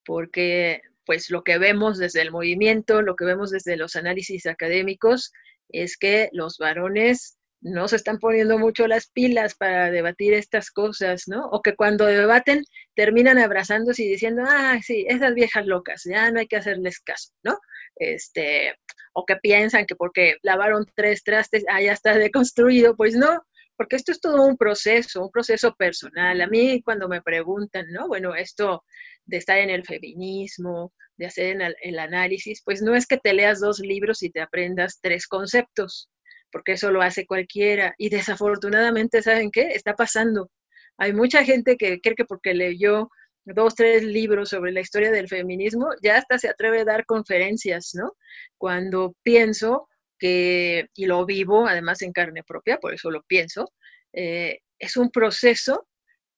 porque 0.04 0.80
pues 1.04 1.30
lo 1.30 1.44
que 1.44 1.58
vemos 1.58 1.98
desde 1.98 2.22
el 2.22 2.30
movimiento, 2.30 3.02
lo 3.02 3.14
que 3.14 3.24
vemos 3.24 3.50
desde 3.50 3.76
los 3.76 3.96
análisis 3.96 4.46
académicos, 4.46 5.32
es 5.68 5.96
que 5.96 6.30
los 6.32 6.58
varones 6.58 7.36
no 7.60 7.88
se 7.88 7.96
están 7.96 8.18
poniendo 8.18 8.58
mucho 8.58 8.86
las 8.86 9.08
pilas 9.08 9.54
para 9.54 9.90
debatir 9.90 10.32
estas 10.32 10.70
cosas, 10.70 11.24
¿no? 11.26 11.46
O 11.50 11.60
que 11.62 11.76
cuando 11.76 12.06
debaten 12.06 12.64
terminan 12.94 13.38
abrazándose 13.38 14.04
y 14.04 14.08
diciendo, 14.08 14.44
ah, 14.46 14.78
sí, 14.82 15.04
esas 15.08 15.34
viejas 15.34 15.66
locas, 15.66 16.02
ya 16.04 16.30
no 16.30 16.40
hay 16.40 16.46
que 16.46 16.56
hacerles 16.56 17.00
caso, 17.00 17.32
¿no? 17.42 17.58
Este, 18.00 18.74
o 19.12 19.26
que 19.26 19.36
piensan 19.36 19.84
que 19.84 19.94
porque 19.94 20.36
lavaron 20.42 20.86
tres 20.96 21.22
trastes, 21.22 21.64
ah, 21.68 21.82
ya 21.82 21.92
está 21.92 22.14
deconstruido, 22.18 22.96
pues 22.96 23.14
no, 23.14 23.40
porque 23.76 23.96
esto 23.96 24.10
es 24.12 24.20
todo 24.20 24.42
un 24.42 24.56
proceso, 24.56 25.22
un 25.22 25.30
proceso 25.30 25.74
personal. 25.74 26.40
A 26.40 26.46
mí 26.46 26.82
cuando 26.82 27.08
me 27.08 27.22
preguntan, 27.22 27.86
¿no? 27.92 28.08
Bueno, 28.08 28.34
esto 28.34 28.84
de 29.26 29.36
estar 29.36 29.58
en 29.58 29.70
el 29.70 29.84
feminismo, 29.84 30.92
de 31.16 31.26
hacer 31.26 31.58
el, 31.82 31.98
análisis, 31.98 32.62
pues 32.64 32.82
no 32.82 32.94
es 32.94 33.06
que 33.06 33.18
te 33.18 33.34
leas 33.34 33.60
dos 33.60 33.80
libros 33.80 34.22
y 34.22 34.30
te 34.30 34.40
aprendas 34.40 34.98
tres 35.02 35.26
conceptos, 35.26 36.10
porque 36.50 36.72
eso 36.72 36.90
lo 36.90 37.02
hace 37.02 37.26
cualquiera. 37.26 37.94
Y 37.98 38.08
desafortunadamente, 38.08 39.22
¿saben 39.22 39.50
qué? 39.50 39.68
Está 39.74 39.94
pasando. 39.94 40.50
Hay 40.96 41.12
mucha 41.12 41.44
gente 41.44 41.76
que 41.76 42.00
cree 42.00 42.16
que 42.16 42.24
porque 42.24 42.54
leyó 42.54 43.10
dos, 43.44 43.74
tres 43.74 44.02
libros 44.02 44.50
sobre 44.50 44.72
la 44.72 44.80
historia 44.80 45.10
del 45.10 45.28
feminismo, 45.28 45.88
ya 46.02 46.16
hasta 46.16 46.38
se 46.38 46.48
atreve 46.48 46.80
a 46.80 46.84
dar 46.84 47.06
conferencias, 47.06 47.90
¿no? 47.94 48.12
Cuando 48.58 49.14
pienso 49.22 49.88
que, 50.18 50.88
y 50.94 51.06
lo 51.06 51.24
vivo 51.26 51.66
además 51.66 52.02
en 52.02 52.12
carne 52.12 52.42
propia, 52.44 52.78
por 52.78 52.94
eso 52.94 53.10
lo 53.10 53.22
pienso, 53.22 53.72
eh, 54.12 54.60
es 54.78 54.96
un 54.96 55.10
proceso 55.10 55.86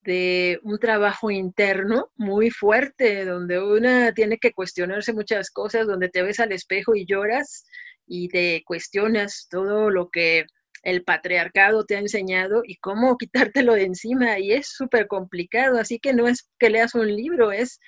de 0.03 0.59
un 0.63 0.79
trabajo 0.79 1.31
interno 1.31 2.11
muy 2.17 2.51
fuerte, 2.51 3.25
donde 3.25 3.61
una 3.61 4.13
tiene 4.13 4.39
que 4.39 4.53
cuestionarse 4.53 5.13
muchas 5.13 5.51
cosas, 5.51 5.87
donde 5.87 6.09
te 6.09 6.23
ves 6.23 6.41
al 6.41 6.53
espejo 6.53 6.95
y 6.95 7.07
lloras 7.07 7.65
y 8.07 8.29
te 8.29 8.63
cuestionas 8.67 9.47
todo 9.49 9.91
lo 9.91 10.11
que 10.11 10.47
el 10.83 11.05
patriarcado 11.05 11.85
te 11.85 11.97
ha 11.97 12.01
enseñado 12.01 12.63
y 12.65 12.77
cómo 12.77 13.17
quitártelo 13.53 13.75
de 13.75 13.85
encima. 13.85 14.39
Y 14.39 14.53
es 14.53 14.69
súper 14.69 15.07
complicado, 15.07 15.79
así 15.79 15.99
que 15.99 16.13
no 16.13 16.29
es 16.29 16.49
que 16.59 16.71
leas 16.71 16.95
un 16.95 17.15
libro, 17.15 17.53
es 17.53 17.79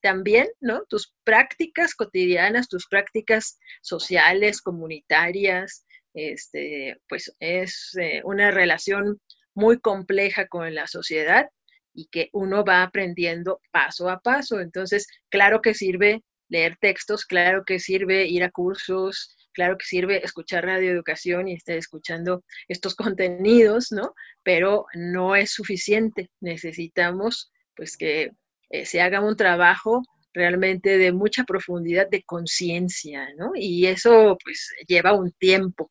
también, 0.00 0.48
¿no? 0.60 0.84
Tus 0.88 1.12
prácticas 1.24 1.94
cotidianas, 1.94 2.68
tus 2.68 2.86
prácticas 2.88 3.58
sociales, 3.82 4.62
comunitarias, 4.62 5.84
este, 6.14 6.96
pues 7.08 7.34
es 7.40 7.96
eh, 8.00 8.22
una 8.24 8.50
relación 8.50 9.20
muy 9.54 9.80
compleja 9.80 10.46
con 10.46 10.74
la 10.74 10.86
sociedad 10.86 11.48
y 11.92 12.06
que 12.12 12.30
uno 12.32 12.64
va 12.64 12.82
aprendiendo 12.82 13.60
paso 13.72 14.08
a 14.08 14.20
paso. 14.20 14.60
Entonces, 14.60 15.06
claro 15.30 15.60
que 15.60 15.74
sirve 15.74 16.22
leer 16.48 16.76
textos, 16.80 17.24
claro 17.24 17.64
que 17.66 17.78
sirve 17.80 18.26
ir 18.26 18.44
a 18.44 18.50
cursos, 18.50 19.36
claro 19.58 19.76
que 19.76 19.86
sirve 19.86 20.24
escuchar 20.24 20.64
radioeducación 20.64 21.48
y 21.48 21.54
estar 21.54 21.76
escuchando 21.76 22.44
estos 22.68 22.94
contenidos, 22.94 23.90
¿no? 23.90 24.14
Pero 24.44 24.86
no 24.94 25.34
es 25.34 25.50
suficiente. 25.50 26.30
Necesitamos, 26.40 27.50
pues, 27.74 27.96
que 27.96 28.30
eh, 28.70 28.86
se 28.86 29.00
haga 29.00 29.20
un 29.20 29.34
trabajo 29.36 30.02
realmente 30.32 30.96
de 30.96 31.10
mucha 31.10 31.42
profundidad 31.42 32.08
de 32.08 32.22
conciencia, 32.22 33.26
¿no? 33.36 33.50
Y 33.56 33.86
eso, 33.86 34.38
pues, 34.44 34.68
lleva 34.86 35.12
un 35.12 35.32
tiempo. 35.32 35.90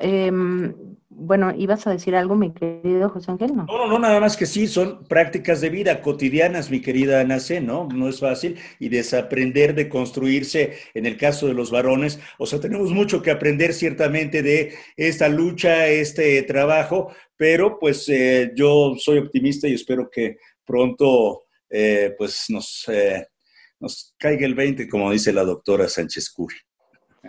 Em, 0.00 0.74
bueno, 1.10 1.52
¿ibas 1.54 1.86
a 1.86 1.90
decir 1.90 2.16
algo, 2.16 2.34
mi 2.34 2.52
querido 2.52 3.10
José 3.10 3.32
Ángel? 3.32 3.54
No? 3.54 3.66
no, 3.66 3.86
no, 3.86 3.98
nada 3.98 4.18
más 4.18 4.36
que 4.36 4.46
sí, 4.46 4.66
son 4.66 5.04
prácticas 5.04 5.60
de 5.60 5.68
vida 5.68 6.00
cotidianas, 6.00 6.70
mi 6.70 6.80
querida 6.80 7.20
Ana 7.20 7.38
¿no? 7.60 7.86
No 7.88 8.08
es 8.08 8.20
fácil 8.20 8.58
y 8.78 8.88
desaprender 8.88 9.74
de 9.74 9.88
construirse 9.90 10.78
en 10.94 11.04
el 11.04 11.18
caso 11.18 11.46
de 11.46 11.54
los 11.54 11.70
varones. 11.70 12.18
O 12.38 12.46
sea, 12.46 12.60
tenemos 12.60 12.92
mucho 12.92 13.20
que 13.20 13.30
aprender 13.30 13.74
ciertamente 13.74 14.42
de 14.42 14.74
esta 14.96 15.28
lucha, 15.28 15.86
este 15.88 16.42
trabajo, 16.44 17.12
pero 17.36 17.78
pues 17.78 18.08
eh, 18.08 18.52
yo 18.54 18.94
soy 18.98 19.18
optimista 19.18 19.68
y 19.68 19.74
espero 19.74 20.08
que 20.10 20.38
pronto 20.64 21.42
eh, 21.68 22.14
pues 22.16 22.46
nos, 22.48 22.88
eh, 22.88 23.26
nos 23.80 24.14
caiga 24.18 24.46
el 24.46 24.54
20, 24.54 24.88
como 24.88 25.10
dice 25.10 25.32
la 25.32 25.44
doctora 25.44 25.88
Sánchez 25.88 26.30
Curi. 26.30 26.56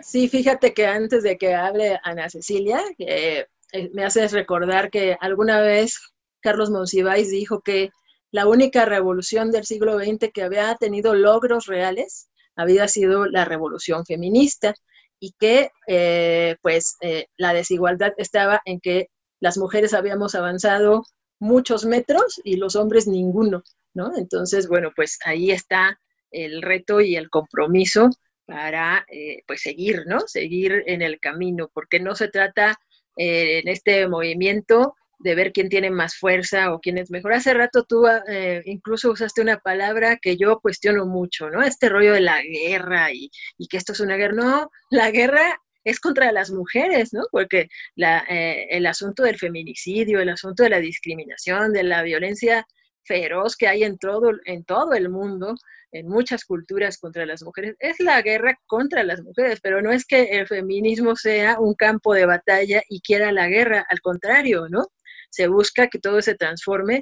Sí, 0.02 0.28
fíjate 0.28 0.74
que 0.74 0.86
antes 0.86 1.22
de 1.22 1.38
que 1.38 1.54
hable 1.54 1.98
Ana 2.02 2.28
Cecilia, 2.28 2.82
eh, 2.98 3.46
me 3.92 4.04
haces 4.04 4.32
recordar 4.32 4.90
que 4.90 5.16
alguna 5.20 5.60
vez 5.60 5.98
Carlos 6.40 6.70
Monsiváis 6.70 7.30
dijo 7.30 7.60
que 7.60 7.90
la 8.30 8.46
única 8.46 8.84
revolución 8.84 9.52
del 9.52 9.64
siglo 9.64 9.98
XX 9.98 10.32
que 10.32 10.42
había 10.42 10.74
tenido 10.74 11.14
logros 11.14 11.66
reales 11.66 12.28
había 12.56 12.88
sido 12.88 13.26
la 13.26 13.44
revolución 13.44 14.04
feminista 14.04 14.74
y 15.20 15.32
que 15.38 15.70
eh, 15.86 16.56
pues 16.60 16.96
eh, 17.00 17.26
la 17.36 17.54
desigualdad 17.54 18.12
estaba 18.16 18.60
en 18.64 18.80
que 18.80 19.08
las 19.40 19.58
mujeres 19.58 19.94
habíamos 19.94 20.34
avanzado 20.34 21.04
muchos 21.38 21.84
metros 21.84 22.40
y 22.42 22.56
los 22.56 22.74
hombres 22.76 23.06
ninguno, 23.06 23.62
¿no? 23.94 24.16
Entonces, 24.16 24.68
bueno, 24.68 24.90
pues 24.94 25.18
ahí 25.24 25.50
está 25.50 26.00
el 26.30 26.62
reto 26.62 27.00
y 27.00 27.16
el 27.16 27.30
compromiso 27.30 28.10
para 28.46 29.04
eh, 29.10 29.42
pues 29.46 29.62
seguir, 29.62 30.04
¿no? 30.06 30.20
Seguir 30.26 30.82
en 30.86 31.02
el 31.02 31.20
camino, 31.20 31.70
porque 31.72 32.00
no 32.00 32.14
se 32.14 32.28
trata 32.28 32.78
en 33.16 33.68
este 33.68 34.08
movimiento 34.08 34.96
de 35.24 35.34
ver 35.34 35.52
quién 35.52 35.70
tiene 35.70 35.90
más 35.90 36.16
fuerza 36.16 36.72
o 36.72 36.80
quién 36.80 36.98
es 36.98 37.10
mejor. 37.10 37.32
Hace 37.32 37.54
rato 37.54 37.84
tú 37.84 38.06
eh, 38.28 38.62
incluso 38.66 39.10
usaste 39.10 39.40
una 39.40 39.58
palabra 39.58 40.18
que 40.20 40.36
yo 40.36 40.60
cuestiono 40.60 41.06
mucho, 41.06 41.50
¿no? 41.50 41.62
Este 41.62 41.88
rollo 41.88 42.12
de 42.12 42.20
la 42.20 42.42
guerra 42.42 43.10
y, 43.12 43.30
que 43.68 43.78
esto 43.78 43.92
es 43.92 44.00
una 44.00 44.16
guerra. 44.16 44.34
No, 44.34 44.70
la 44.90 45.10
guerra 45.10 45.58
es 45.84 45.98
contra 45.98 46.30
las 46.30 46.50
mujeres, 46.50 47.12
¿no? 47.12 47.22
Porque 47.30 47.68
la, 47.94 48.24
eh, 48.28 48.66
el 48.70 48.86
asunto 48.86 49.22
del 49.22 49.38
feminicidio, 49.38 50.20
el 50.20 50.28
asunto 50.28 50.62
de 50.62 50.70
la 50.70 50.80
discriminación, 50.80 51.72
de 51.72 51.84
la 51.84 52.02
violencia 52.02 52.66
feroz 53.04 53.56
que 53.56 53.68
hay 53.68 53.84
en 53.84 53.98
todo, 53.98 54.32
en 54.44 54.64
todo 54.64 54.94
el 54.94 55.08
mundo, 55.08 55.54
en 55.92 56.08
muchas 56.08 56.44
culturas 56.44 56.98
contra 56.98 57.26
las 57.26 57.42
mujeres, 57.42 57.76
es 57.78 58.00
la 58.00 58.20
guerra 58.22 58.58
contra 58.66 59.04
las 59.04 59.22
mujeres, 59.22 59.60
pero 59.62 59.82
no 59.82 59.92
es 59.92 60.04
que 60.04 60.22
el 60.22 60.46
feminismo 60.46 61.16
sea 61.16 61.58
un 61.60 61.74
campo 61.74 62.14
de 62.14 62.26
batalla 62.26 62.82
y 62.88 63.00
quiera 63.00 63.32
la 63.32 63.48
guerra, 63.48 63.86
al 63.88 64.00
contrario, 64.00 64.68
¿no? 64.68 64.86
se 65.34 65.48
busca 65.48 65.88
que 65.88 65.98
todo 65.98 66.22
se 66.22 66.36
transforme 66.36 67.00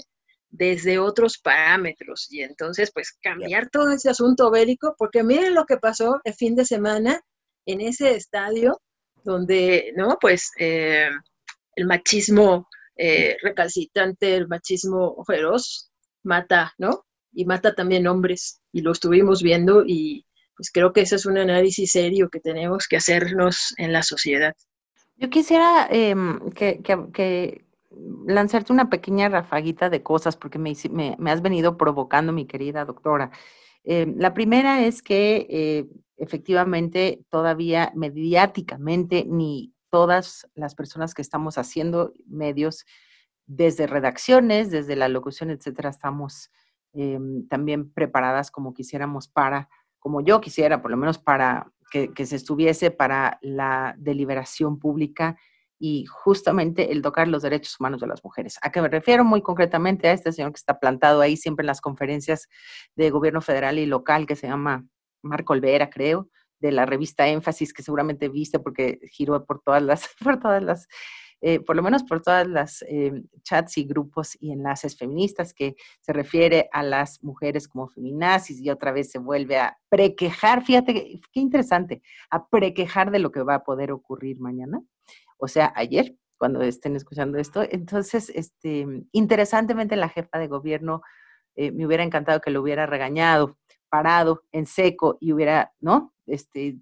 desde 0.49 0.99
otros 0.99 1.39
parámetros 1.39 2.29
y 2.31 2.41
entonces 2.43 2.91
pues 2.93 3.13
cambiar 3.23 3.69
todo 3.69 3.93
ese 3.93 4.09
asunto 4.09 4.51
bélico, 4.51 4.95
porque 4.99 5.23
miren 5.23 5.55
lo 5.55 5.67
que 5.67 5.77
pasó 5.77 6.19
el 6.25 6.33
fin 6.35 6.57
de 6.57 6.65
semana 6.65 7.21
en 7.67 7.83
ese 7.83 8.15
estadio 8.15 8.81
donde, 9.23 9.93
¿no? 9.97 10.17
Pues 10.19 10.51
eh, 10.59 11.11
el 11.77 11.87
machismo 11.87 12.69
eh, 12.97 13.37
recalcitrante, 13.43 14.35
el 14.35 14.49
machismo 14.49 15.23
feroz 15.27 15.92
mata, 16.23 16.73
¿no? 16.79 17.05
Y 17.33 17.45
mata 17.45 17.75
también 17.75 18.07
hombres 18.07 18.61
y 18.73 18.83
lo 18.83 18.93
estuvimos 18.93 19.43
viendo 19.43 19.85
y 19.87 20.27
pues 20.57 20.71
creo 20.71 20.93
que 20.93 21.01
ese 21.01 21.17
es 21.17 21.27
un 21.27 21.39
análisis 21.39 21.93
serio 21.93 22.29
que 22.31 22.41
tenemos 22.41 22.87
que 22.87 22.97
hacernos 22.97 23.75
en 23.79 23.93
la 23.93 24.03
sociedad. 24.03 24.55
Yo 25.17 25.31
quisiera 25.31 25.87
em, 25.91 26.51
que, 26.51 27.65
lanzarte 28.27 28.73
una 28.73 28.91
pequeña 28.91 29.29
rafaguita 29.29 29.91
de 29.91 30.03
cosas 30.03 30.37
porque 30.37 30.59
me, 30.59 30.75
me, 31.19 31.31
has 31.31 31.43
venido 31.43 31.77
provocando, 31.77 32.33
mi 32.33 32.47
querida 32.47 32.85
doctora. 32.85 33.31
Eh, 33.85 34.13
la 34.17 34.35
primera 34.35 34.85
es 34.85 35.03
que 35.03 35.47
eh, 35.51 35.87
efectivamente 36.17 37.25
todavía 37.31 37.93
mediáticamente 37.95 39.25
ni 39.29 39.75
todas 39.91 40.49
las 40.55 40.75
personas 40.75 41.15
que 41.15 41.23
estamos 41.23 41.59
haciendo 41.59 42.13
medios 42.27 42.87
desde 43.47 43.87
redacciones, 43.87 44.71
desde 44.71 44.97
la 44.97 45.09
locución, 45.09 45.51
etcétera, 45.51 45.91
estamos 45.91 46.51
eh, 46.95 47.19
también 47.49 47.93
preparadas 47.93 48.51
como 48.51 48.75
quisiéramos 48.75 49.29
para, 49.29 49.69
como 49.99 50.21
yo 50.21 50.41
quisiera, 50.41 50.83
por 50.83 50.91
lo 50.91 50.97
menos 50.97 51.19
para 51.19 51.73
que, 51.91 52.27
se 52.27 52.37
estuviese 52.37 52.91
para 52.91 53.39
la 53.43 53.95
deliberación 53.99 54.79
pública 54.79 55.37
y 55.79 56.07
justamente 56.07 56.93
el 56.93 57.03
tocar 57.03 57.29
los 57.29 57.43
derechos 57.43 57.79
humanos 57.79 58.01
de 58.01 58.07
las 58.07 58.25
mujeres. 58.25 58.59
¿A 58.63 58.71
qué 58.71 58.81
me 58.81 58.89
refiero 58.89 59.25
muy 59.25 59.43
concretamente 59.43 60.09
a 60.09 60.13
este 60.13 60.33
señor 60.33 60.53
que 60.53 60.59
está 60.59 60.79
plantado 60.79 61.21
ahí 61.21 61.37
siempre 61.37 61.65
en 61.65 61.67
las 61.67 61.81
conferencias 61.81 62.49
de 62.97 63.11
gobierno 63.11 63.41
federal 63.41 63.79
y 63.79 63.87
local, 63.87 64.27
que 64.27 64.37
se 64.37 64.47
llama 64.47 64.87
Marco 65.23 65.53
Olvera, 65.53 65.91
creo, 65.91 66.31
de 66.61 66.73
la 66.73 66.87
revista 66.87 67.29
Énfasis, 67.29 67.75
que 67.75 67.83
seguramente 67.83 68.29
viste 68.29 68.59
porque 68.59 69.01
giró 69.11 69.45
por 69.45 69.61
todas 69.61 69.83
las, 69.83 70.09
por 70.23 70.39
todas 70.39 70.63
las, 70.63 70.89
eh, 71.43 71.61
por 71.61 71.77
lo 71.77 71.83
menos 71.83 72.03
por 72.05 72.23
todas 72.23 72.47
las 72.47 72.83
eh, 72.89 73.23
chats 73.43 73.77
y 73.77 73.85
grupos 73.85 74.39
y 74.41 74.53
enlaces 74.53 74.97
feministas, 74.97 75.53
que 75.53 75.77
se 76.01 76.13
refiere 76.15 76.71
a 76.73 76.83
las 76.83 77.23
mujeres 77.23 77.69
como 77.69 77.89
feminazis 77.89 78.61
y 78.61 78.71
otra 78.71 78.93
vez 78.93 79.11
se 79.11 79.19
vuelve 79.19 79.59
a 79.59 79.77
prequejar, 79.91 80.65
fíjate 80.65 81.21
qué 81.33 81.41
interesante, 81.41 82.03
a 82.31 82.49
prequejar 82.49 83.11
de 83.11 83.19
lo 83.19 83.31
que 83.31 83.43
va 83.43 83.57
a 83.57 83.65
poder 83.65 83.93
ocurrir 83.93 84.41
mañana 84.41 84.81
o 85.45 85.49
sea, 85.49 85.73
ayer, 85.75 86.17
cuando 86.39 86.63
estén 86.63 86.95
escuchando 86.95 87.37
esto. 87.37 87.65
Entonces, 87.69 88.31
este, 88.31 88.87
interesantemente, 89.11 89.97
la 89.97 90.09
jefa 90.09 90.39
de 90.39 90.47
gobierno 90.47 91.03
eh, 91.57 91.73
me 91.73 91.85
hubiera 91.85 92.05
encantado 92.05 92.41
que 92.41 92.53
lo 92.53 92.63
hubiera 92.63 92.87
regañado, 92.87 93.59
parado 93.89 94.45
en 94.53 94.67
seco 94.67 95.19
y 95.21 95.33
hubiera, 95.33 95.73
¿no? 95.81 96.15
Este, 96.27 96.79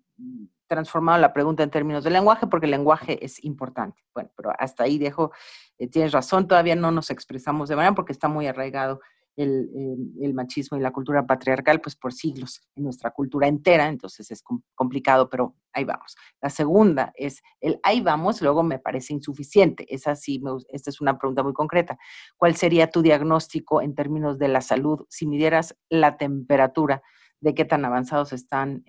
transformado 0.71 1.19
la 1.19 1.33
pregunta 1.33 1.63
en 1.65 1.71
términos 1.71 2.05
de 2.05 2.11
lenguaje, 2.11 2.47
porque 2.47 2.67
el 2.67 2.71
lenguaje 2.71 3.23
es 3.25 3.45
importante. 3.45 4.03
Bueno, 4.15 4.31
pero 4.37 4.53
hasta 4.57 4.85
ahí 4.85 4.99
dejo, 4.99 5.33
eh, 5.79 5.89
tienes 5.89 6.13
razón, 6.13 6.47
todavía 6.47 6.77
no 6.77 6.93
nos 6.93 7.11
expresamos 7.11 7.69
de 7.69 7.77
manera 7.77 7.95
porque 7.95 8.13
está 8.13 8.29
muy 8.29 8.47
arraigado 8.47 9.01
el, 9.37 10.35
machismo 10.35 10.79
y 10.79 10.81
la 10.81 10.93
cultura 10.93 11.27
patriarcal, 11.27 11.81
pues 11.81 11.97
por 11.97 12.13
siglos 12.13 12.61
en 12.77 12.85
nuestra 12.85 13.11
cultura 13.11 13.49
entera, 13.49 13.89
entonces 13.89 14.31
es 14.31 14.43
complicado, 14.75 15.29
pero 15.29 15.57
ahí 15.73 15.85
vamos. 15.85 16.17
La 16.41 16.51
segunda 16.51 17.13
es 17.17 17.43
el 17.61 17.81
ahí 17.83 18.01
vamos, 18.01 18.41
luego 18.43 18.63
me 18.63 18.79
parece 18.79 19.13
insuficiente. 19.13 19.93
Esa 19.93 20.15
sí, 20.15 20.43
esta 20.69 20.91
es 20.91 21.01
una 21.01 21.19
pregunta 21.19 21.43
muy 21.43 21.53
concreta. 21.53 21.99
¿Cuál 22.37 22.55
sería 22.55 22.91
tu 22.91 23.03
diagnóstico 23.03 23.83
en 23.83 23.95
términos 23.95 24.39
de 24.39 24.49
la 24.49 24.61
salud 24.61 25.07
si 25.09 25.27
midieras 25.27 25.77
la 25.89 26.17
temperatura 26.17 27.03
de 27.41 27.55
qué 27.55 27.65
tan 27.65 27.85
avanzados 27.85 28.33
están, 28.33 28.85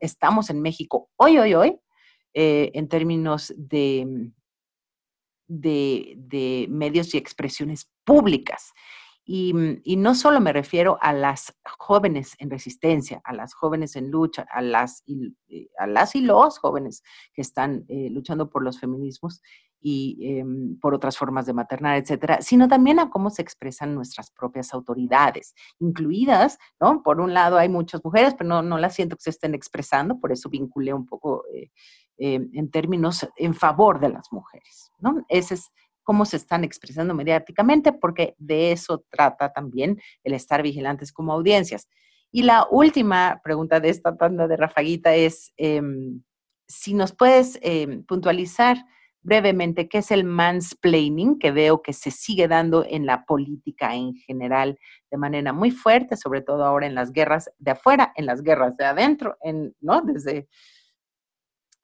estamos, 0.00 0.50
en 0.50 0.62
México 0.62 1.10
hoy, 1.16 1.38
hoy, 1.38 1.54
hoy, 1.54 1.80
eh, 2.34 2.70
en 2.74 2.88
términos 2.88 3.54
de, 3.56 4.30
de, 5.46 6.14
de 6.16 6.66
medios 6.68 7.14
y 7.14 7.18
expresiones 7.18 7.90
públicas? 8.04 8.72
Mm, 9.28 9.82
y, 9.84 9.96
no 9.96 10.14
solo 10.14 10.40
me 10.40 10.54
refiero 10.54 10.96
a 11.02 11.12
las 11.12 11.54
jóvenes 11.78 12.34
en 12.38 12.48
resistencia, 12.50 13.20
a 13.24 13.34
las 13.34 13.52
jóvenes 13.52 13.94
en 13.94 14.10
lucha, 14.10 14.46
a 14.50 14.62
las 14.62 15.02
y, 15.04 15.36
eh, 15.48 15.68
a 15.78 15.86
las 15.86 16.16
y 16.16 16.22
los 16.22 16.58
jóvenes 16.58 17.02
que 17.34 17.42
están 17.42 17.84
eh, 17.88 18.08
luchando 18.10 18.48
por 18.48 18.64
los 18.64 18.80
feminismos 18.80 19.42
y 19.80 20.38
em, 20.38 20.78
por 20.80 20.94
otras 20.94 21.16
formas 21.16 21.46
de 21.46 21.52
maternar, 21.52 21.96
etcétera, 21.96 22.42
sino 22.42 22.68
también 22.68 22.98
a 22.98 23.10
cómo 23.10 23.30
se 23.30 23.42
expresan 23.42 23.94
nuestras 23.94 24.30
propias 24.30 24.74
autoridades, 24.74 25.54
incluidas, 25.78 26.58
¿no? 26.80 27.02
Por 27.02 27.20
un 27.20 27.32
lado 27.32 27.58
hay 27.58 27.68
muchas 27.68 28.04
mujeres, 28.04 28.34
pero 28.34 28.48
no, 28.48 28.62
no 28.62 28.78
las 28.78 28.94
siento 28.94 29.16
que 29.16 29.22
se 29.22 29.30
estén 29.30 29.54
expresando, 29.54 30.18
por 30.18 30.32
eso 30.32 30.48
vinculé 30.48 30.92
un 30.92 31.06
poco 31.06 31.44
eh, 31.54 31.70
em, 32.18 32.50
en 32.54 32.70
términos 32.70 33.28
en 33.36 33.54
favor 33.54 34.00
de 34.00 34.08
las 34.08 34.32
mujeres, 34.32 34.90
¿no? 34.98 35.24
Ese 35.28 35.54
es 35.54 35.70
cómo 36.02 36.24
se 36.24 36.38
están 36.38 36.64
expresando 36.64 37.14
mediáticamente, 37.14 37.92
porque 37.92 38.34
de 38.38 38.72
eso 38.72 39.04
trata 39.10 39.52
también 39.52 40.00
el 40.24 40.32
estar 40.32 40.62
vigilantes 40.62 41.12
como 41.12 41.32
audiencias. 41.32 41.86
Y 42.32 42.42
la 42.42 42.66
última 42.70 43.40
pregunta 43.44 43.78
de 43.78 43.90
esta 43.90 44.16
tanda 44.16 44.48
de 44.48 44.56
Rafaguita 44.56 45.14
es 45.14 45.52
em, 45.56 46.22
si 46.66 46.94
nos 46.94 47.12
puedes 47.12 47.58
puntualizar 48.06 48.76
brevemente 49.28 49.88
qué 49.88 49.98
es 49.98 50.10
el 50.10 50.24
mansplaining, 50.24 51.38
que 51.38 51.52
veo 51.52 51.82
que 51.82 51.92
se 51.92 52.10
sigue 52.10 52.48
dando 52.48 52.84
en 52.88 53.04
la 53.04 53.26
política 53.26 53.94
en 53.94 54.14
general 54.14 54.78
de 55.10 55.18
manera 55.18 55.52
muy 55.52 55.70
fuerte, 55.70 56.16
sobre 56.16 56.40
todo 56.40 56.64
ahora 56.64 56.86
en 56.86 56.94
las 56.94 57.12
guerras 57.12 57.50
de 57.58 57.72
afuera, 57.72 58.12
en 58.16 58.24
las 58.24 58.42
guerras 58.42 58.76
de 58.78 58.86
adentro, 58.86 59.36
en, 59.42 59.74
¿no? 59.80 60.00
Desde 60.00 60.48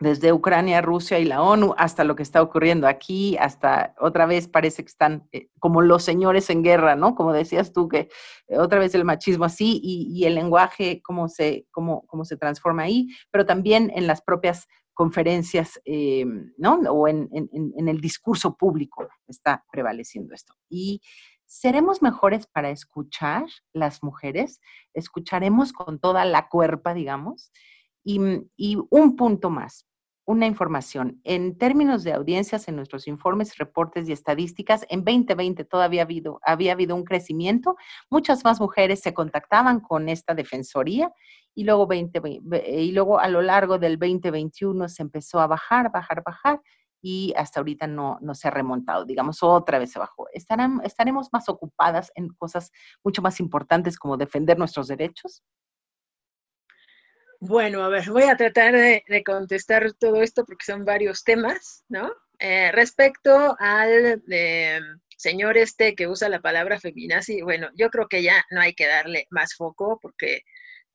desde 0.00 0.32
Ucrania, 0.32 0.82
Rusia 0.82 1.18
y 1.18 1.24
la 1.24 1.40
ONU 1.42 1.74
hasta 1.78 2.04
lo 2.04 2.16
que 2.16 2.24
está 2.24 2.42
ocurriendo 2.42 2.88
aquí, 2.88 3.36
hasta 3.38 3.94
otra 4.00 4.26
vez 4.26 4.48
parece 4.48 4.82
que 4.82 4.88
están 4.88 5.28
eh, 5.32 5.48
como 5.60 5.82
los 5.82 6.02
señores 6.02 6.50
en 6.50 6.62
guerra, 6.62 6.96
¿no? 6.96 7.14
Como 7.14 7.32
decías 7.32 7.72
tú, 7.72 7.88
que 7.88 8.08
eh, 8.48 8.58
otra 8.58 8.80
vez 8.80 8.94
el 8.94 9.04
machismo 9.04 9.44
así 9.44 9.80
y, 9.82 10.24
el 10.24 10.34
lenguaje, 10.34 11.00
cómo 11.02 11.28
se, 11.28 11.66
cómo, 11.70 12.06
cómo 12.06 12.24
se 12.24 12.36
transforma 12.36 12.82
ahí, 12.82 13.08
pero 13.30 13.46
también 13.46 13.90
en 13.94 14.06
las 14.06 14.20
propias 14.20 14.66
conferencias, 14.94 15.80
eh, 15.84 16.24
¿no? 16.56 16.74
O 16.90 17.08
en, 17.08 17.28
el 17.76 18.00
discurso 18.00 18.56
público 18.56 19.08
está 19.26 19.64
prevaleciendo 19.70 20.34
esto. 20.34 20.54
Y 20.68 21.02
seremos 21.44 22.00
mejores 22.00 22.46
para 22.46 22.70
escuchar 22.70 23.44
las 23.72 24.02
mujeres, 24.02 24.60
escucharemos 24.94 25.72
con 25.72 25.98
toda 25.98 26.24
la 26.24 26.48
cuerpa, 26.48 26.94
digamos, 26.94 27.52
y, 28.04 28.18
un 28.90 29.16
punto 29.16 29.50
más, 29.50 29.86
una 30.26 30.46
información. 30.46 31.20
En 31.24 31.58
términos 31.58 32.02
de 32.04 32.12
audiencias 32.12 32.68
en 32.68 32.76
nuestros 32.76 33.06
informes, 33.06 33.58
reportes 33.58 34.08
y 34.08 34.12
estadísticas, 34.12 34.86
en 34.88 35.04
2020 35.04 35.64
todavía 35.64 36.06
había 36.42 36.72
habido 36.72 36.94
un 36.94 37.04
crecimiento. 37.04 37.76
Muchas 38.10 38.44
más 38.44 38.60
mujeres 38.60 39.00
se 39.00 39.12
contactaban 39.12 39.80
con 39.80 40.08
esta 40.08 40.34
defensoría 40.34 41.12
y 41.54 41.64
luego, 41.64 41.86
20, 41.86 42.20
y 42.68 42.92
luego 42.92 43.20
a 43.20 43.28
lo 43.28 43.42
largo 43.42 43.78
del 43.78 43.98
2021 43.98 44.88
se 44.88 45.02
empezó 45.02 45.40
a 45.40 45.46
bajar, 45.46 45.92
bajar, 45.92 46.22
bajar 46.24 46.60
y 47.00 47.34
hasta 47.36 47.60
ahorita 47.60 47.86
no, 47.86 48.18
no 48.22 48.34
se 48.34 48.48
ha 48.48 48.50
remontado, 48.50 49.04
digamos, 49.04 49.42
otra 49.42 49.78
vez 49.78 49.92
se 49.92 49.98
bajó. 49.98 50.26
¿Estarán, 50.32 50.80
¿Estaremos 50.84 51.28
más 51.32 51.50
ocupadas 51.50 52.10
en 52.14 52.28
cosas 52.28 52.72
mucho 53.04 53.20
más 53.20 53.40
importantes 53.40 53.98
como 53.98 54.16
defender 54.16 54.58
nuestros 54.58 54.88
derechos? 54.88 55.42
Bueno, 57.46 57.84
a 57.84 57.90
ver, 57.90 58.08
voy 58.08 58.22
a 58.22 58.36
tratar 58.38 58.72
de, 58.72 59.22
contestar 59.22 59.92
todo 59.92 60.22
esto 60.22 60.46
porque 60.46 60.64
son 60.64 60.86
varios 60.86 61.24
temas, 61.24 61.84
¿no? 61.90 62.10
Eh, 62.38 62.72
respecto 62.72 63.54
al 63.58 64.22
señor 65.18 65.58
este 65.58 65.94
que 65.94 66.08
usa 66.08 66.30
la 66.30 66.40
palabra 66.40 66.80
feminazi, 66.80 67.42
bueno, 67.42 67.68
yo 67.76 67.90
creo 67.90 68.08
que 68.08 68.22
ya 68.22 68.42
no 68.50 68.62
hay 68.62 68.72
que 68.72 68.86
darle 68.86 69.26
más 69.28 69.54
foco 69.56 69.98
porque 70.00 70.40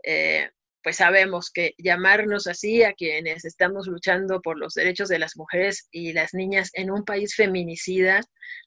eh, 0.04 0.50
pues 0.82 0.96
sabemos 0.96 1.52
que 1.52 1.76
llamarnos 1.78 2.48
así 2.48 2.82
a 2.82 2.94
quienes 2.94 3.46
estamos 3.46 3.86
luchando 3.86 4.42
por 4.42 4.58
los 4.58 4.74
derechos 4.74 5.08
de 5.08 5.20
las 5.20 5.38
mujeres 5.38 5.88
y 5.92 6.14
las 6.14 6.34
niñas 6.34 6.72
en 6.74 6.90
un 6.90 7.06
país 7.06 7.36
feminicida, 7.36 8.22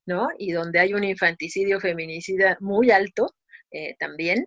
¿no? 0.06 0.28
Y 0.38 0.52
donde 0.52 0.78
hay 0.78 0.94
un 0.94 1.02
infanticidio 1.02 1.80
feminicida 1.80 2.56
muy 2.60 2.92
alto 2.92 3.34
eh, 3.72 3.96
también, 3.98 4.46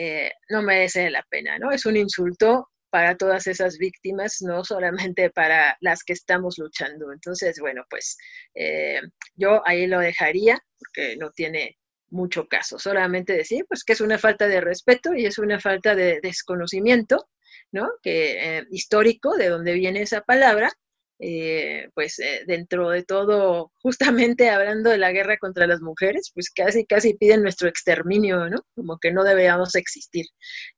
eh, 0.00 0.30
no 0.48 0.62
merece 0.62 1.10
la 1.10 1.24
pena, 1.28 1.58
¿no? 1.58 1.72
Es 1.72 1.84
un 1.84 1.96
insulto 1.96 2.68
para 2.88 3.16
todas 3.16 3.48
esas 3.48 3.78
víctimas, 3.78 4.36
no 4.40 4.64
solamente 4.64 5.30
para 5.30 5.76
las 5.80 6.04
que 6.04 6.12
estamos 6.12 6.56
luchando. 6.56 7.12
Entonces, 7.12 7.58
bueno, 7.58 7.82
pues 7.90 8.16
eh, 8.54 9.00
yo 9.34 9.60
ahí 9.66 9.88
lo 9.88 9.98
dejaría, 9.98 10.56
porque 10.78 11.16
no 11.16 11.32
tiene 11.32 11.78
mucho 12.10 12.46
caso. 12.46 12.78
Solamente 12.78 13.32
decir, 13.32 13.64
pues 13.68 13.82
que 13.82 13.94
es 13.94 14.00
una 14.00 14.18
falta 14.18 14.46
de 14.46 14.60
respeto 14.60 15.14
y 15.14 15.26
es 15.26 15.38
una 15.38 15.58
falta 15.58 15.96
de 15.96 16.20
desconocimiento, 16.22 17.28
¿no? 17.72 17.88
Que 18.00 18.58
eh, 18.58 18.66
histórico 18.70 19.36
de 19.36 19.48
dónde 19.48 19.74
viene 19.74 20.02
esa 20.02 20.20
palabra, 20.20 20.72
eh, 21.18 21.88
pues 21.94 22.18
eh, 22.18 22.44
dentro 22.46 22.90
de 22.90 23.04
todo, 23.04 23.72
justamente 23.82 24.50
hablando 24.50 24.90
de 24.90 24.98
la 24.98 25.12
guerra 25.12 25.38
contra 25.38 25.66
las 25.66 25.80
mujeres, 25.80 26.30
pues 26.34 26.50
casi, 26.50 26.86
casi 26.86 27.14
piden 27.14 27.42
nuestro 27.42 27.68
exterminio, 27.68 28.48
¿no? 28.48 28.64
Como 28.74 28.98
que 28.98 29.12
no 29.12 29.24
deberíamos 29.24 29.74
existir. 29.74 30.26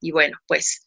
Y 0.00 0.12
bueno, 0.12 0.38
pues 0.46 0.87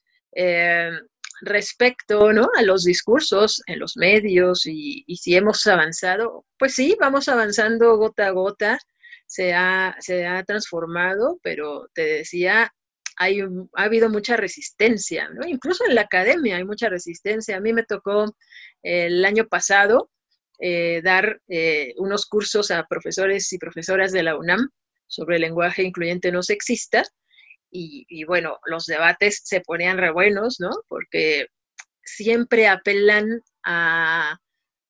respecto, 1.42 2.34
¿no? 2.34 2.50
A 2.58 2.64
los 2.64 2.84
discursos 2.84 3.62
en 3.68 3.80
los 3.80 3.98
medios 3.98 4.66
y, 4.66 5.04
y 5.06 5.18
si 5.18 5.36
hemos 5.36 5.66
avanzado, 5.68 6.46
pues 6.58 6.74
sí, 6.76 6.98
vamos 7.00 7.28
avanzando 7.28 7.98
gota 7.98 8.28
a 8.28 8.32
gota 8.32 8.80
se 9.34 9.54
ha, 9.54 9.96
se 10.00 10.28
ha 10.28 10.44
transformado, 10.44 11.40
pero 11.42 11.90
te 11.94 12.04
decía, 12.04 12.72
hay 13.18 13.42
ha 13.42 13.84
habido 13.84 14.10
mucha 14.10 14.38
resistencia, 14.38 15.30
¿no? 15.30 15.48
Incluso 15.48 15.84
en 15.88 15.96
la 15.96 16.02
academia 16.02 16.58
hay 16.58 16.66
mucha 16.66 16.90
resistencia. 16.90 17.58
A 17.58 17.60
mí 17.60 17.74
me 17.74 17.84
tocó 17.84 18.36
el 18.84 19.26
año 19.26 19.48
pasado 19.48 20.12
eh, 20.60 21.02
dar 21.04 21.42
eh, 21.48 21.94
unos 21.98 22.26
cursos 22.26 22.72
a 22.72 22.86
profesores 22.88 23.52
y 23.52 23.58
profesoras 23.58 24.12
de 24.12 24.24
la 24.24 24.38
UNAM 24.38 24.70
sobre 25.08 25.40
lenguaje 25.40 25.84
incluyente 25.84 26.32
no 26.32 26.44
sexista. 26.44 27.04
Y, 27.72 28.06
y, 28.08 28.24
bueno, 28.24 28.60
los 28.66 28.86
debates 28.86 29.42
se 29.44 29.62
ponían 29.62 29.98
re 29.98 30.12
buenos, 30.12 30.60
¿no? 30.60 30.70
Porque 30.88 31.48
siempre 32.04 32.68
apelan 32.68 33.42
a, 33.64 34.38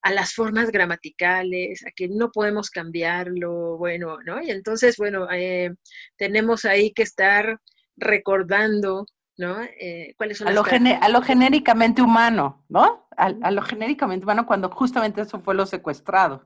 a 0.04 0.12
las 0.12 0.34
formas 0.34 0.70
gramaticales, 0.70 1.86
a 1.86 1.92
que 1.92 2.10
no 2.10 2.30
podemos 2.30 2.70
cambiarlo, 2.70 3.78
bueno, 3.78 4.18
¿no? 4.26 4.42
Y 4.44 4.52
entonces, 4.52 4.98
bueno, 4.98 5.28
eh, 5.32 5.74
tenemos 6.18 6.66
ahí 6.66 6.92
que 6.92 7.04
estar 7.04 7.58
recordando, 7.96 9.06
¿no? 9.38 9.64
Eh, 9.64 10.14
¿Cuáles 10.18 10.40
son 10.40 10.50
a, 10.50 10.52
lo 10.52 10.64
a 10.66 11.10
lo 11.10 11.22
genéricamente 11.22 12.02
humano, 12.02 12.66
¿no? 12.68 13.03
A, 13.18 13.52
lo 13.52 13.62
genéricamente 13.62 14.26
humano 14.26 14.46
cuando 14.46 14.70
justamente 14.70 15.22
eso 15.22 15.40
fue 15.42 15.56
lo 15.56 15.66
secuestrado. 15.66 16.46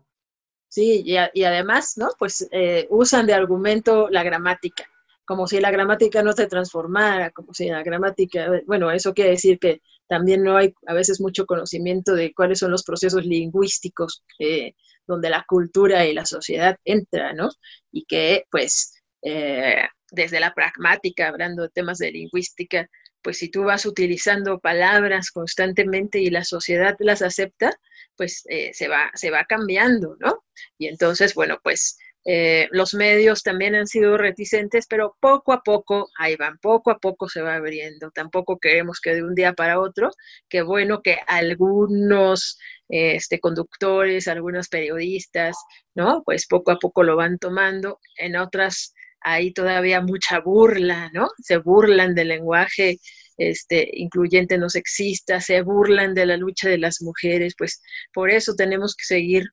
Sí, 0.69 1.03
y, 1.05 1.43
además, 1.43 1.93
¿no? 1.97 2.09
Pues 2.19 2.47
eh, 2.51 2.87
usan 2.89 3.25
de 3.25 3.33
argumento 3.33 4.09
la 4.09 4.23
gramática, 4.23 4.85
como 5.25 5.47
si 5.47 5.59
la 5.61 5.71
gramática 5.71 6.21
no 6.23 6.33
se 6.33 6.47
transformara, 6.47 7.31
como 7.31 7.53
si 7.53 7.69
la 7.69 7.83
gramática, 7.83 8.49
bueno, 8.65 8.91
eso 8.91 9.13
quiere 9.13 9.31
decir 9.31 9.59
que 9.59 9.81
también 10.07 10.43
no 10.43 10.57
hay 10.57 10.73
a 10.87 10.93
veces 10.93 11.21
mucho 11.21 11.45
conocimiento 11.45 12.15
de 12.15 12.33
cuáles 12.33 12.59
son 12.59 12.71
los 12.71 12.83
procesos 12.83 13.25
lingüísticos 13.25 14.23
eh, 14.39 14.73
donde 15.05 15.29
la 15.29 15.45
cultura 15.47 16.05
y 16.05 16.13
la 16.13 16.25
sociedad 16.25 16.77
entran, 16.85 17.37
¿no? 17.37 17.49
Y 17.91 18.05
que, 18.05 18.45
pues, 18.51 18.93
eh, 19.21 19.87
desde 20.11 20.39
la 20.39 20.53
pragmática, 20.53 21.29
hablando 21.29 21.63
de 21.63 21.69
temas 21.69 21.97
de 21.97 22.11
lingüística, 22.11 22.89
pues 23.21 23.37
si 23.39 23.49
tú 23.49 23.63
vas 23.63 23.85
utilizando 23.85 24.59
palabras 24.59 25.31
constantemente 25.31 26.19
y 26.19 26.29
la 26.29 26.43
sociedad 26.43 26.95
las 26.99 27.21
acepta, 27.21 27.71
pues 28.15 28.43
eh, 28.49 28.71
se, 28.73 28.87
va, 28.87 29.11
se 29.13 29.31
va 29.31 29.45
cambiando, 29.45 30.15
¿no? 30.19 30.43
Y 30.77 30.87
entonces, 30.87 31.33
bueno, 31.35 31.59
pues 31.63 31.97
eh, 32.29 32.67
los 32.71 32.93
medios 32.93 33.41
también 33.41 33.73
han 33.73 33.87
sido 33.87 34.17
reticentes, 34.17 34.85
pero 34.89 35.15
poco 35.21 35.53
a 35.53 35.61
poco 35.61 36.09
ahí 36.19 36.35
van, 36.35 36.57
poco 36.57 36.91
a 36.91 36.99
poco 36.99 37.29
se 37.29 37.41
va 37.41 37.55
abriendo. 37.55 38.11
Tampoco 38.11 38.59
queremos 38.59 38.99
que 38.99 39.15
de 39.15 39.23
un 39.23 39.33
día 39.33 39.53
para 39.53 39.79
otro, 39.79 40.11
que 40.49 40.61
bueno 40.61 41.01
que 41.01 41.19
algunos 41.25 42.59
este, 42.89 43.39
conductores, 43.39 44.27
algunos 44.27 44.67
periodistas, 44.67 45.55
¿no? 45.95 46.23
Pues 46.25 46.47
poco 46.47 46.71
a 46.71 46.79
poco 46.79 47.03
lo 47.03 47.15
van 47.15 47.37
tomando. 47.39 47.99
En 48.17 48.35
otras 48.35 48.93
hay 49.29 49.51
todavía 49.51 50.01
mucha 50.01 50.39
burla, 50.39 51.09
¿no? 51.13 51.29
Se 51.41 51.57
burlan 51.57 52.15
del 52.15 52.29
lenguaje 52.29 52.99
este, 53.37 53.89
incluyente 53.93 54.57
no 54.57 54.69
sexista, 54.69 55.41
se 55.41 55.61
burlan 55.61 56.13
de 56.13 56.25
la 56.25 56.37
lucha 56.37 56.69
de 56.69 56.77
las 56.77 57.01
mujeres, 57.01 57.53
pues 57.57 57.81
por 58.13 58.31
eso 58.31 58.55
tenemos 58.55 58.95
que 58.95 59.05
seguir 59.05 59.45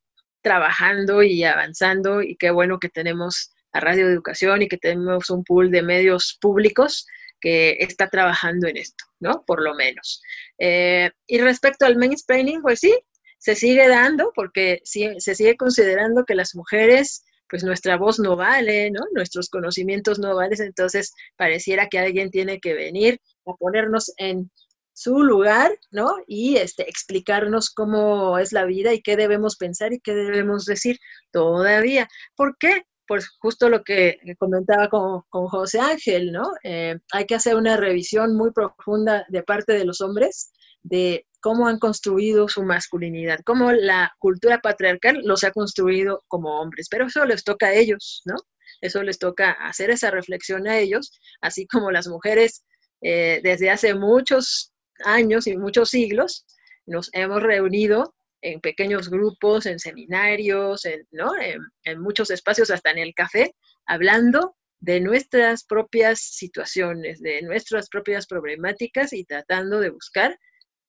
trabajando 0.42 1.22
y 1.22 1.44
avanzando 1.44 2.22
y 2.22 2.36
qué 2.36 2.50
bueno 2.50 2.78
que 2.78 2.88
tenemos 2.88 3.52
a 3.72 3.80
Radio 3.80 4.08
Educación 4.08 4.62
y 4.62 4.68
que 4.68 4.78
tenemos 4.78 5.30
un 5.30 5.42
pool 5.44 5.70
de 5.70 5.82
medios 5.82 6.38
públicos 6.40 7.06
que 7.40 7.76
está 7.80 8.08
trabajando 8.08 8.68
en 8.68 8.76
esto, 8.76 9.04
¿no? 9.20 9.44
Por 9.46 9.62
lo 9.62 9.74
menos. 9.74 10.22
Eh, 10.58 11.10
y 11.26 11.38
respecto 11.38 11.84
al 11.84 11.96
mansplaining, 11.96 12.62
pues 12.62 12.80
sí, 12.80 12.94
se 13.38 13.54
sigue 13.54 13.86
dando 13.88 14.32
porque 14.34 14.80
sí, 14.84 15.10
se 15.18 15.34
sigue 15.34 15.56
considerando 15.56 16.24
que 16.24 16.34
las 16.34 16.54
mujeres, 16.54 17.24
pues 17.54 17.62
nuestra 17.62 17.96
voz 17.96 18.18
no 18.18 18.34
vale, 18.34 18.90
¿no? 18.90 19.02
Nuestros 19.12 19.48
conocimientos 19.48 20.18
no 20.18 20.34
valen, 20.34 20.60
entonces 20.60 21.12
pareciera 21.36 21.88
que 21.88 22.00
alguien 22.00 22.32
tiene 22.32 22.58
que 22.58 22.74
venir 22.74 23.20
a 23.46 23.52
ponernos 23.52 24.12
en 24.16 24.50
su 24.92 25.22
lugar, 25.22 25.70
¿no? 25.92 26.16
Y 26.26 26.56
este, 26.56 26.90
explicarnos 26.90 27.70
cómo 27.70 28.40
es 28.40 28.50
la 28.52 28.64
vida 28.64 28.92
y 28.92 29.02
qué 29.02 29.16
debemos 29.16 29.54
pensar 29.54 29.92
y 29.92 30.00
qué 30.00 30.14
debemos 30.14 30.64
decir 30.64 30.98
todavía. 31.30 32.08
¿Por 32.34 32.56
qué? 32.58 32.82
Pues 33.06 33.28
justo 33.38 33.68
lo 33.68 33.84
que 33.84 34.18
comentaba 34.36 34.88
con, 34.88 35.22
José 35.30 35.78
Ángel, 35.78 36.32
¿no? 36.32 36.50
Eh, 36.64 36.98
hay 37.12 37.24
que 37.24 37.36
hacer 37.36 37.54
una 37.54 37.76
revisión 37.76 38.34
muy 38.34 38.50
profunda 38.50 39.26
de 39.28 39.44
parte 39.44 39.74
de 39.74 39.84
los 39.84 40.00
hombres 40.00 40.50
de 40.82 41.24
cómo 41.44 41.68
han 41.68 41.78
construido 41.78 42.48
su 42.48 42.62
masculinidad, 42.62 43.40
cómo 43.44 43.70
la 43.70 44.10
cultura 44.18 44.60
patriarcal 44.62 45.20
los 45.24 45.44
ha 45.44 45.50
construido 45.50 46.24
como 46.26 46.58
hombres, 46.58 46.88
pero 46.90 47.04
eso 47.04 47.22
les 47.26 47.44
toca 47.44 47.66
a 47.66 47.74
ellos, 47.74 48.22
¿no? 48.24 48.36
Eso 48.80 49.02
les 49.02 49.18
toca 49.18 49.50
hacer 49.50 49.90
esa 49.90 50.10
reflexión 50.10 50.66
a 50.66 50.78
ellos, 50.78 51.12
así 51.42 51.66
como 51.66 51.90
las 51.90 52.08
mujeres 52.08 52.64
eh, 53.02 53.42
desde 53.44 53.68
hace 53.68 53.94
muchos 53.94 54.72
años 55.04 55.46
y 55.46 55.58
muchos 55.58 55.90
siglos, 55.90 56.46
nos 56.86 57.10
hemos 57.12 57.42
reunido 57.42 58.14
en 58.40 58.62
pequeños 58.62 59.10
grupos, 59.10 59.66
en 59.66 59.78
seminarios, 59.78 60.86
en, 60.86 61.06
¿no? 61.10 61.32
en, 61.36 62.00
muchos 62.00 62.30
espacios, 62.30 62.70
hasta 62.70 62.90
en 62.90 62.98
el 62.98 63.12
café, 63.12 63.54
hablando 63.84 64.56
de 64.80 64.98
nuestras 65.02 65.64
propias 65.64 66.20
situaciones, 66.20 67.20
de 67.20 67.42
nuestras 67.42 67.90
propias 67.90 68.26
problemáticas 68.26 69.12
y 69.12 69.26
tratando 69.26 69.80
de 69.80 69.90
buscar, 69.90 70.38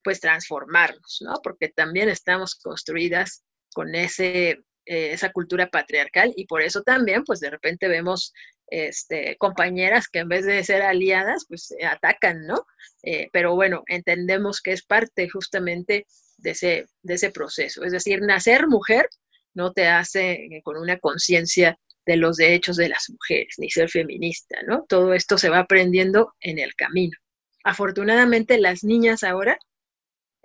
pues, 0.05 0.21
transformarnos, 0.21 1.17
¿no? 1.21 1.33
Porque 1.43 1.67
también 1.67 2.07
estamos 2.07 2.55
construidas 2.55 3.43
con 3.73 3.95
ese, 3.95 4.51
eh, 4.85 5.11
esa 5.11 5.31
cultura 5.31 5.69
patriarcal 5.69 6.31
y 6.37 6.45
por 6.45 6.61
eso 6.61 6.83
también, 6.83 7.23
pues, 7.25 7.39
de 7.41 7.49
repente 7.49 7.87
vemos 7.87 8.31
este, 8.67 9.35
compañeras 9.37 10.07
que 10.07 10.19
en 10.19 10.29
vez 10.29 10.45
de 10.45 10.63
ser 10.63 10.83
aliadas, 10.83 11.45
pues 11.47 11.73
atacan, 11.83 12.45
¿no? 12.45 12.65
Eh, 13.03 13.29
pero 13.33 13.55
bueno, 13.55 13.83
entendemos 13.87 14.61
que 14.61 14.71
es 14.73 14.83
parte 14.83 15.27
justamente 15.29 16.05
de 16.37 16.51
ese, 16.51 16.85
de 17.01 17.13
ese 17.15 17.31
proceso. 17.31 17.83
Es 17.83 17.91
decir, 17.91 18.21
nacer 18.21 18.67
mujer 18.67 19.07
no 19.55 19.73
te 19.73 19.87
hace 19.87 20.33
eh, 20.33 20.61
con 20.63 20.77
una 20.77 20.99
conciencia 20.99 21.79
de 22.05 22.17
los 22.17 22.37
derechos 22.37 22.77
de 22.77 22.89
las 22.89 23.09
mujeres, 23.09 23.55
ni 23.57 23.71
ser 23.71 23.89
feminista, 23.89 24.59
¿no? 24.67 24.85
Todo 24.87 25.13
esto 25.15 25.39
se 25.39 25.49
va 25.49 25.59
aprendiendo 25.59 26.33
en 26.41 26.59
el 26.59 26.75
camino. 26.75 27.17
Afortunadamente, 27.63 28.59
las 28.59 28.83
niñas 28.83 29.23
ahora, 29.23 29.57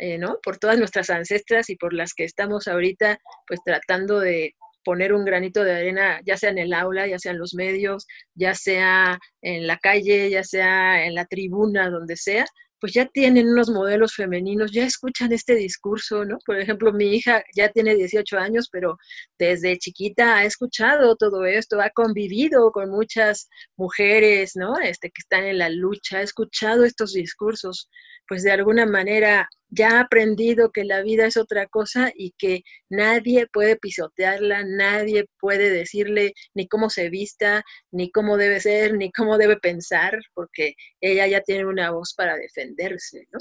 eh, 0.01 0.17
¿no? 0.17 0.39
Por 0.43 0.57
todas 0.57 0.79
nuestras 0.79 1.11
ancestras 1.11 1.69
y 1.69 1.77
por 1.77 1.93
las 1.93 2.15
que 2.15 2.25
estamos 2.25 2.69
ahorita, 2.69 3.19
pues 3.47 3.61
tratando 3.63 4.19
de 4.19 4.55
poner 4.83 5.13
un 5.13 5.27
granito 5.27 5.63
de 5.63 5.73
arena, 5.73 6.21
ya 6.25 6.39
sea 6.39 6.49
en 6.49 6.57
el 6.57 6.73
aula, 6.73 7.07
ya 7.07 7.19
sea 7.19 7.33
en 7.33 7.39
los 7.39 7.53
medios, 7.53 8.07
ya 8.35 8.55
sea 8.55 9.19
en 9.43 9.67
la 9.67 9.77
calle, 9.77 10.31
ya 10.31 10.43
sea 10.43 11.05
en 11.05 11.15
la 11.15 11.27
tribuna, 11.27 11.91
donde 11.91 12.17
sea, 12.17 12.47
pues 12.81 12.95
ya 12.95 13.05
tienen 13.05 13.49
unos 13.49 13.69
modelos 13.69 14.15
femeninos, 14.15 14.73
ya 14.73 14.87
escuchan 14.87 15.33
este 15.33 15.55
discurso, 15.55 16.25
¿no? 16.25 16.39
Por 16.47 16.59
ejemplo, 16.59 16.95
mi 16.95 17.15
hija 17.15 17.45
ya 17.55 17.69
tiene 17.69 17.95
18 17.95 18.39
años, 18.39 18.71
pero 18.73 18.97
desde 19.39 19.77
chiquita 19.77 20.39
ha 20.39 20.45
escuchado 20.45 21.15
todo 21.17 21.45
esto, 21.45 21.79
ha 21.83 21.91
convivido 21.91 22.73
con 22.73 22.89
muchas 22.91 23.51
mujeres, 23.77 24.53
¿no? 24.55 24.79
Este, 24.81 25.11
que 25.11 25.21
están 25.21 25.45
en 25.45 25.59
la 25.59 25.69
lucha, 25.69 26.19
ha 26.19 26.23
escuchado 26.23 26.85
estos 26.85 27.13
discursos, 27.13 27.91
pues 28.27 28.43
de 28.45 28.53
alguna 28.53 28.87
manera 28.87 29.47
ya 29.70 29.98
ha 29.98 30.00
aprendido 30.00 30.70
que 30.72 30.85
la 30.85 31.02
vida 31.02 31.26
es 31.26 31.37
otra 31.37 31.66
cosa 31.66 32.12
y 32.14 32.33
que 32.38 32.62
nadie 32.88 33.46
puede 33.46 33.76
pisotearla, 33.76 34.64
nadie 34.64 35.26
puede 35.38 35.70
decirle 35.70 36.35
ni 36.54 36.68
cómo 36.68 36.90
se 36.90 37.11
vista, 37.11 37.64
ni 37.90 38.11
cómo 38.11 38.37
debe 38.37 38.61
ser, 38.61 38.94
ni 38.94 39.12
cómo 39.12 39.38
debe 39.38 39.56
pensar, 39.56 40.20
porque 40.35 40.74
ella 41.00 41.26
ya 41.26 41.40
tiene 41.42 41.66
una 41.66 41.90
voz 41.90 42.14
para 42.14 42.37
defenderse, 42.37 43.26
¿no? 43.33 43.40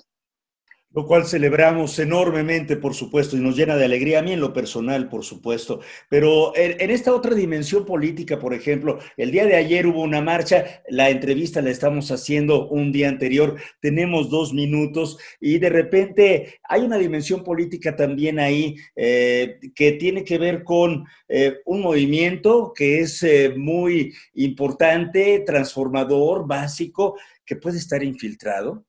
Lo 0.91 1.05
cual 1.05 1.25
celebramos 1.25 1.99
enormemente, 1.99 2.75
por 2.75 2.95
supuesto, 2.95 3.37
y 3.37 3.39
nos 3.39 3.55
llena 3.55 3.75
de 3.75 3.85
alegría, 3.85 4.19
a 4.19 4.21
mí 4.23 4.31
en 4.33 4.39
lo 4.39 4.53
personal, 4.53 5.07
por 5.07 5.23
supuesto. 5.23 5.81
Pero 6.09 6.51
en, 6.55 6.89
esta 6.89 7.13
otra 7.13 7.35
dimensión 7.35 7.85
política, 7.85 8.39
por 8.39 8.55
ejemplo, 8.55 8.97
el 9.15 9.29
día 9.29 9.45
de 9.45 9.55
ayer 9.55 9.85
hubo 9.85 10.01
una 10.01 10.21
marcha, 10.21 10.81
la 10.89 11.11
entrevista 11.11 11.61
la 11.61 11.69
estamos 11.69 12.09
haciendo 12.11 12.67
un 12.69 12.91
día 12.91 13.07
anterior, 13.07 13.57
tenemos 13.79 14.29
dos 14.31 14.51
minutos 14.53 15.19
y 15.39 15.59
de 15.59 15.69
repente 15.69 16.59
hay 16.67 16.81
una 16.81 16.97
dimensión 16.97 17.43
política 17.43 17.95
también 17.95 18.39
ahí 18.39 18.75
eh, 18.95 19.59
que 19.75 19.91
tiene 19.93 20.23
que 20.23 20.39
ver 20.39 20.63
con 20.63 21.05
eh, 21.27 21.57
un 21.65 21.81
movimiento 21.81 22.73
que 22.75 23.01
es 23.01 23.21
eh, 23.21 23.53
muy 23.55 24.11
importante, 24.33 25.43
transformador, 25.45 26.47
básico, 26.47 27.15
que 27.45 27.55
puede 27.55 27.77
estar 27.77 28.03
infiltrado 28.03 28.85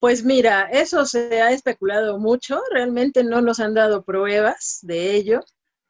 pues 0.00 0.24
mira, 0.24 0.68
eso 0.72 1.04
se 1.06 1.42
ha 1.42 1.50
especulado 1.50 2.18
mucho, 2.18 2.60
realmente 2.70 3.24
no 3.24 3.40
nos 3.40 3.60
han 3.60 3.74
dado 3.74 4.04
pruebas 4.04 4.78
de 4.82 5.14
ello, 5.16 5.40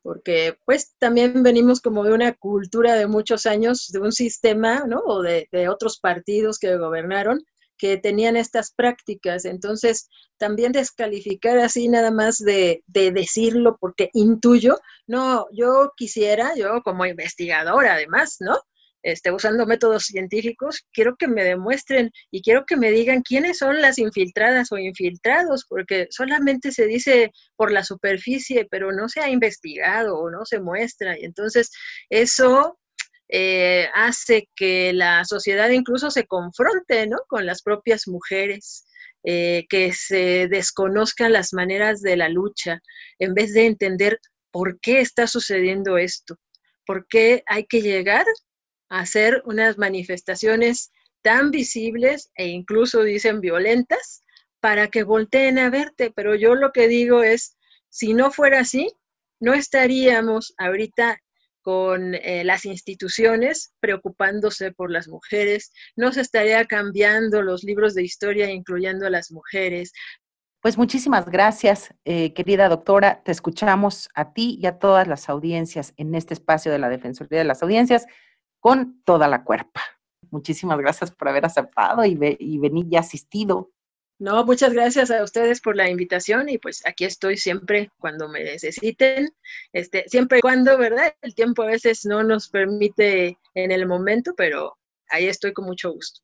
porque 0.02 0.56
pues 0.64 0.94
también 0.98 1.42
venimos 1.42 1.80
como 1.80 2.04
de 2.04 2.12
una 2.12 2.32
cultura 2.34 2.94
de 2.94 3.06
muchos 3.06 3.44
años, 3.46 3.88
de 3.88 3.98
un 3.98 4.12
sistema, 4.12 4.84
¿no? 4.86 5.00
O 5.00 5.22
de, 5.22 5.46
otros 5.68 5.98
partidos 5.98 6.58
que 6.58 6.76
gobernaron, 6.78 7.44
que 7.76 7.98
tenían 7.98 8.36
estas 8.36 8.72
prácticas. 8.72 9.44
Entonces, 9.44 10.08
también 10.38 10.72
descalificar 10.72 11.58
así 11.58 11.88
nada 11.88 12.10
más 12.10 12.38
de, 12.38 12.82
de, 12.86 13.12
decirlo 13.12 13.76
porque 13.78 14.10
intuyo, 14.14 14.78
no, 15.06 15.46
yo 15.52 15.92
quisiera, 15.96 16.54
yo 16.56 16.82
como 16.82 17.04
investigadora 17.04 17.94
además, 17.94 18.36
¿no? 18.40 18.58
Este, 19.02 19.30
usando 19.30 19.66
métodos 19.66 20.04
científicos, 20.04 20.84
quiero 20.92 21.16
que 21.16 21.28
me 21.28 21.44
demuestren 21.44 22.10
y 22.30 22.42
quiero 22.42 22.64
que 22.66 22.76
me 22.76 22.90
digan 22.90 23.22
quiénes 23.22 23.58
son 23.58 23.80
las 23.80 23.98
infiltradas 23.98 24.72
o 24.72 24.78
infiltrados, 24.78 25.64
porque 25.68 26.08
solamente 26.10 26.72
se 26.72 26.86
dice 26.86 27.32
por 27.56 27.72
la 27.72 27.84
superficie, 27.84 28.66
pero 28.70 28.92
no 28.92 29.08
se 29.08 29.20
ha 29.20 29.30
investigado 29.30 30.18
o 30.18 30.30
no 30.30 30.44
se 30.44 30.60
muestra. 30.60 31.18
Y 31.18 31.24
entonces 31.24 31.70
eso 32.10 32.78
eh, 33.28 33.88
hace 33.94 34.48
que 34.56 34.92
la 34.92 35.24
sociedad 35.24 35.68
incluso 35.70 36.10
se 36.10 36.26
confronte 36.26 37.06
¿no? 37.06 37.18
con 37.28 37.46
las 37.46 37.62
propias 37.62 38.08
mujeres. 38.08 38.84
Eh, 39.24 39.66
que 39.68 39.92
se 39.92 40.46
desconozcan 40.48 41.32
las 41.32 41.52
maneras 41.52 42.00
de 42.00 42.16
la 42.16 42.28
lucha, 42.28 42.80
en 43.18 43.34
vez 43.34 43.52
de 43.52 43.66
entender 43.66 44.20
por 44.52 44.78
qué 44.80 45.00
está 45.00 45.26
sucediendo 45.26 45.98
esto, 45.98 46.36
por 46.86 47.06
qué 47.08 47.42
hay 47.46 47.66
que 47.66 47.82
llegar 47.82 48.24
hacer 48.88 49.42
unas 49.44 49.78
manifestaciones 49.78 50.92
tan 51.22 51.50
visibles 51.50 52.30
e 52.34 52.48
incluso 52.48 53.02
dicen 53.02 53.40
violentas 53.40 54.22
para 54.60 54.88
que 54.88 55.02
volteen 55.02 55.58
a 55.58 55.70
verte. 55.70 56.12
Pero 56.14 56.34
yo 56.34 56.54
lo 56.54 56.72
que 56.72 56.88
digo 56.88 57.22
es, 57.22 57.56
si 57.88 58.14
no 58.14 58.30
fuera 58.30 58.60
así, 58.60 58.90
no 59.40 59.54
estaríamos 59.54 60.54
ahorita 60.58 61.20
con 61.62 62.14
eh, 62.14 62.44
las 62.44 62.64
instituciones 62.64 63.74
preocupándose 63.80 64.72
por 64.72 64.90
las 64.90 65.06
mujeres, 65.06 65.72
no 65.96 66.12
se 66.12 66.22
estaría 66.22 66.64
cambiando 66.64 67.42
los 67.42 67.62
libros 67.62 67.94
de 67.94 68.04
historia 68.04 68.50
incluyendo 68.50 69.06
a 69.06 69.10
las 69.10 69.30
mujeres. 69.30 69.92
Pues 70.60 70.78
muchísimas 70.78 71.26
gracias, 71.26 71.94
eh, 72.04 72.32
querida 72.32 72.68
doctora. 72.68 73.22
Te 73.22 73.32
escuchamos 73.32 74.08
a 74.14 74.32
ti 74.32 74.58
y 74.60 74.66
a 74.66 74.78
todas 74.78 75.06
las 75.06 75.28
audiencias 75.28 75.92
en 75.98 76.14
este 76.14 76.34
espacio 76.34 76.72
de 76.72 76.78
la 76.78 76.88
Defensoría 76.88 77.38
de 77.38 77.44
las 77.44 77.62
Audiencias 77.62 78.06
con 78.60 79.02
toda 79.04 79.28
la 79.28 79.44
cuerpa. 79.44 79.82
Muchísimas 80.30 80.78
gracias 80.78 81.10
por 81.10 81.28
haber 81.28 81.44
aceptado 81.44 82.04
y, 82.04 82.18
y 82.38 82.58
venir 82.58 82.86
y 82.90 82.96
asistido. 82.96 83.70
No, 84.20 84.44
muchas 84.44 84.72
gracias 84.72 85.12
a 85.12 85.22
ustedes 85.22 85.60
por 85.60 85.76
la 85.76 85.88
invitación 85.88 86.48
y 86.48 86.58
pues 86.58 86.84
aquí 86.84 87.04
estoy 87.04 87.36
siempre 87.36 87.90
cuando 88.00 88.28
me 88.28 88.42
necesiten, 88.42 89.30
este, 89.72 90.04
siempre 90.08 90.38
y 90.38 90.40
cuando, 90.40 90.76
¿verdad? 90.76 91.14
El 91.22 91.36
tiempo 91.36 91.62
a 91.62 91.66
veces 91.66 92.04
no 92.04 92.24
nos 92.24 92.48
permite 92.48 93.38
en 93.54 93.70
el 93.70 93.86
momento, 93.86 94.34
pero 94.36 94.76
ahí 95.08 95.26
estoy 95.26 95.52
con 95.52 95.66
mucho 95.66 95.92
gusto. 95.92 96.20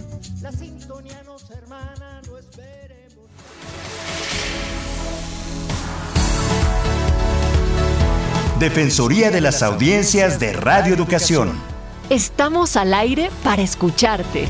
Defensoría 8.58 9.30
de 9.30 9.40
las 9.40 9.62
Audiencias 9.62 10.40
de 10.40 10.52
Radio 10.52 10.92
Educación. 10.92 11.52
Estamos 12.10 12.74
al 12.74 12.92
aire 12.92 13.30
para 13.44 13.62
escucharte. 13.62 14.48